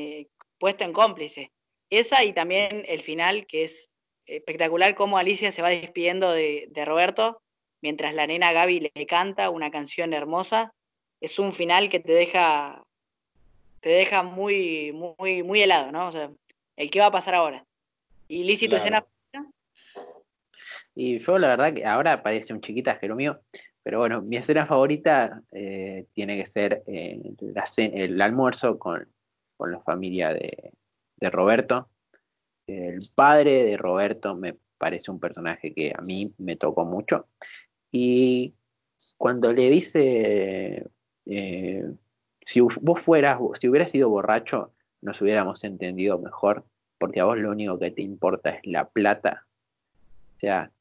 [0.59, 1.51] puesto en cómplice.
[1.91, 3.89] Esa y también el final, que es
[4.25, 7.41] espectacular, cómo Alicia se va despidiendo de, Roberto,
[7.81, 10.73] mientras la nena Gaby le canta una canción hermosa.
[11.19, 12.81] Es un final que te deja,
[13.81, 16.07] te deja muy, muy, muy helado, ¿no?
[16.07, 16.31] O sea,
[16.77, 17.65] el qué va a pasar ahora.
[18.29, 19.05] Y Lizzie, tu escena
[20.95, 23.39] y yo la verdad que ahora parece un chiquita mío,
[23.81, 27.19] pero bueno, mi escena favorita eh, tiene que ser eh,
[27.77, 29.07] el almuerzo con,
[29.55, 30.73] con la familia de,
[31.21, 31.87] de Roberto.
[32.67, 37.27] El padre de Roberto me parece un personaje que a mí me tocó mucho.
[37.91, 38.53] Y
[39.17, 40.87] cuando le dice,
[41.25, 41.91] eh,
[42.45, 46.65] si vos fueras, si hubieras sido borracho, nos hubiéramos entendido mejor,
[46.97, 49.45] porque a vos lo único que te importa es la plata.
[50.37, 50.71] O sea,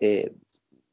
[0.00, 0.32] eh,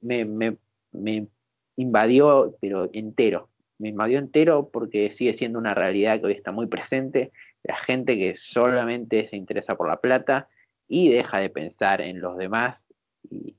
[0.02, 0.58] me,
[0.92, 1.28] me
[1.76, 3.50] invadió, pero entero.
[3.78, 7.32] Me invadió entero porque sigue siendo una realidad que hoy está muy presente
[7.68, 10.48] la gente que solamente se interesa por la plata
[10.88, 12.78] y deja de pensar en los demás.
[13.30, 13.56] Y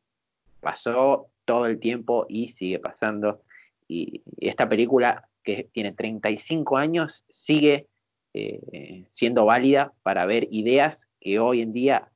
[0.61, 3.43] pasó todo el tiempo y sigue pasando.
[3.89, 7.87] Y esta película, que tiene 35 años, sigue
[8.33, 12.09] eh, siendo válida para ver ideas que hoy en día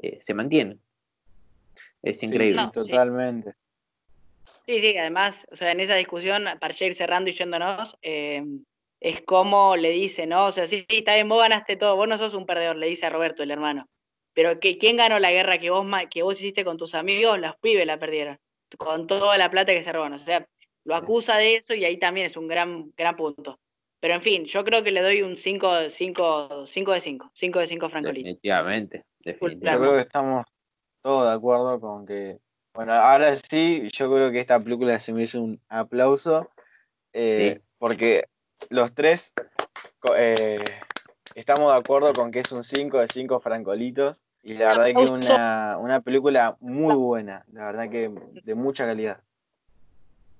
[0.00, 0.80] eh, se mantienen.
[2.02, 2.62] Es increíble.
[2.72, 3.54] totalmente.
[4.66, 8.42] Sí, sí, además, o sea, en esa discusión, para ir cerrando y yéndonos, eh,
[9.04, 10.46] es como le dice, ¿no?
[10.46, 13.04] O sea, sí, está bien, vos ganaste todo, vos no sos un perdedor, le dice
[13.04, 13.86] a Roberto, el hermano.
[14.32, 17.38] Pero que, ¿quién ganó la guerra que vos, que vos hiciste con tus amigos?
[17.38, 18.38] Los pibes la perdieron,
[18.78, 20.14] con toda la plata que se robaron.
[20.14, 20.48] O sea,
[20.84, 23.60] lo acusa de eso y ahí también es un gran, gran punto.
[24.00, 27.30] Pero en fin, yo creo que le doy un 5, 5, 5 de 5.
[27.34, 28.26] 5 de 5 Francolito.
[28.26, 29.70] Definitivamente, definitivamente.
[29.70, 30.46] Yo creo que estamos
[31.02, 32.38] todos de acuerdo con que.
[32.72, 36.50] Bueno, ahora sí, yo creo que esta película se me hizo un aplauso.
[37.12, 38.24] Eh, porque
[38.70, 39.34] los tres
[40.16, 40.64] eh,
[41.34, 44.22] estamos de acuerdo con que es un 5 de 5 francolitos.
[44.42, 47.44] Y la verdad que es una, una película muy buena.
[47.52, 48.10] La verdad que
[48.42, 49.22] de mucha calidad.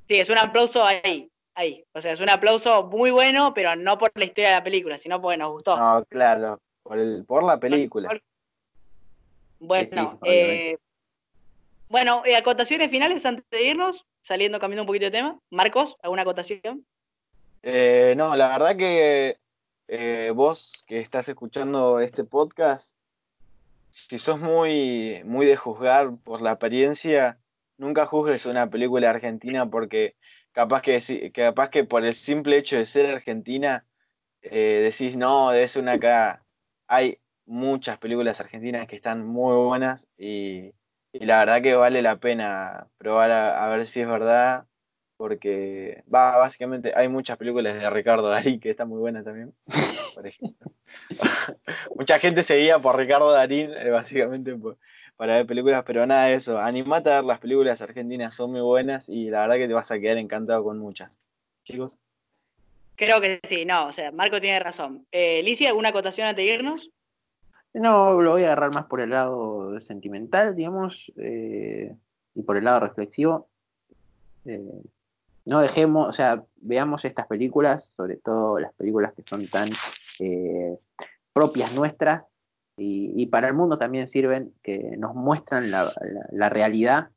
[0.08, 1.84] Sí, es un aplauso ahí ahí.
[1.92, 4.98] O sea, es un aplauso muy bueno, pero no por la historia de la película,
[4.98, 5.76] sino porque nos gustó.
[5.76, 8.10] No, claro, por, el, por la película.
[9.60, 10.76] Bueno, eh,
[11.88, 15.38] bueno, eh, acotaciones finales antes de irnos, saliendo, cambiando un poquito de tema.
[15.50, 16.84] Marcos, ¿alguna acotación?
[17.66, 19.38] Eh, no, la verdad que
[20.34, 22.96] vos que estás escuchando este podcast,
[23.90, 27.38] si sos muy, muy de juzgar por la apariencia,
[27.78, 30.16] nunca juzgues una película argentina porque
[30.52, 33.84] capaz que, capaz que por el simple hecho de ser argentina,
[34.42, 36.44] eh, decís, no, ser una acá.
[36.86, 40.72] Hay muchas películas argentinas que están muy buenas y,
[41.12, 44.66] la verdad que vale la pena probar a, ver si es verdad,
[45.24, 49.54] porque va, básicamente hay muchas películas de Ricardo Darín que están muy buenas también,
[50.14, 50.70] por ejemplo.
[51.96, 54.54] Mucha gente seguía por Ricardo Darín, eh, básicamente
[55.16, 56.60] para ver películas, pero nada de eso.
[56.60, 59.90] Animate a ver las películas argentinas, son muy buenas y la verdad que te vas
[59.90, 61.18] a quedar encantado con muchas.
[61.64, 61.98] Chicos.
[62.94, 65.06] Creo que sí, no, o sea, Marco tiene razón.
[65.10, 66.90] Eh, Licia, ¿alguna acotación antes de irnos?
[67.72, 71.96] No, lo voy a agarrar más por el lado sentimental, digamos, eh,
[72.34, 73.48] y por el lado reflexivo.
[74.44, 74.82] Eh,
[75.44, 79.70] no dejemos, o sea, veamos estas películas, sobre todo las películas que son tan
[80.20, 80.78] eh,
[81.32, 82.24] propias nuestras,
[82.76, 85.92] y, para el mundo también sirven que nos muestran la,
[86.48, 87.10] realidad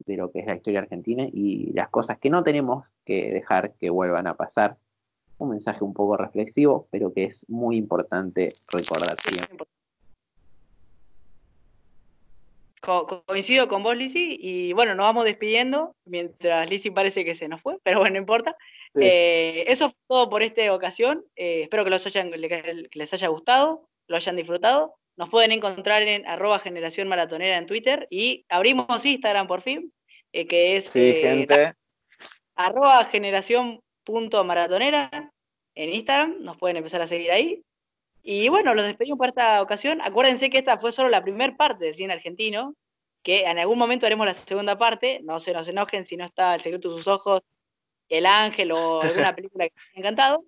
[0.00, 3.74] de lo que es la historia argentina y las cosas que no tenemos que dejar
[3.74, 4.76] que vuelvan a pasar.
[5.38, 9.66] Un mensaje un poco reflexivo, pero que es muy importante recordar siempre.
[12.84, 17.60] Coincido con vos, Lizzy, y bueno, nos vamos despidiendo, mientras Lizzy parece que se nos
[17.60, 18.56] fue, pero bueno, no importa.
[19.00, 21.24] Eh, eso fue todo por esta ocasión.
[21.36, 24.94] Eh, espero que, los hayan, que les haya gustado, lo hayan disfrutado.
[25.16, 29.92] Nos pueden encontrar en arroba generación maratonera en Twitter y abrimos Instagram por fin,
[30.32, 31.74] eh, que es sí, gente.
[32.56, 35.10] arroba generación punto maratonera
[35.74, 36.36] en Instagram.
[36.40, 37.62] Nos pueden empezar a seguir ahí.
[38.26, 40.00] Y bueno, los despedimos por esta ocasión.
[40.00, 42.74] Acuérdense que esta fue solo la primera parte del cine argentino,
[43.22, 45.20] que en algún momento haremos la segunda parte.
[45.22, 47.42] No se nos enojen si no está El secreto de sus ojos,
[48.08, 50.44] El ángel o alguna película que les haya encantado.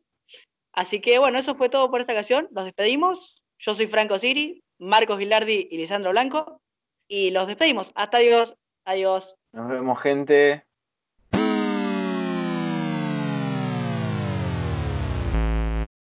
[0.73, 2.49] Así que bueno, eso fue todo por esta ocasión.
[2.51, 3.43] Los despedimos.
[3.59, 6.63] Yo soy Franco Siri, Marcos Gilardi y Lisandro Blanco.
[7.09, 7.93] Y los despedimos.
[7.95, 8.57] Hasta adiós.
[8.87, 9.37] Adiós.
[9.53, 10.66] Nos vemos, gente.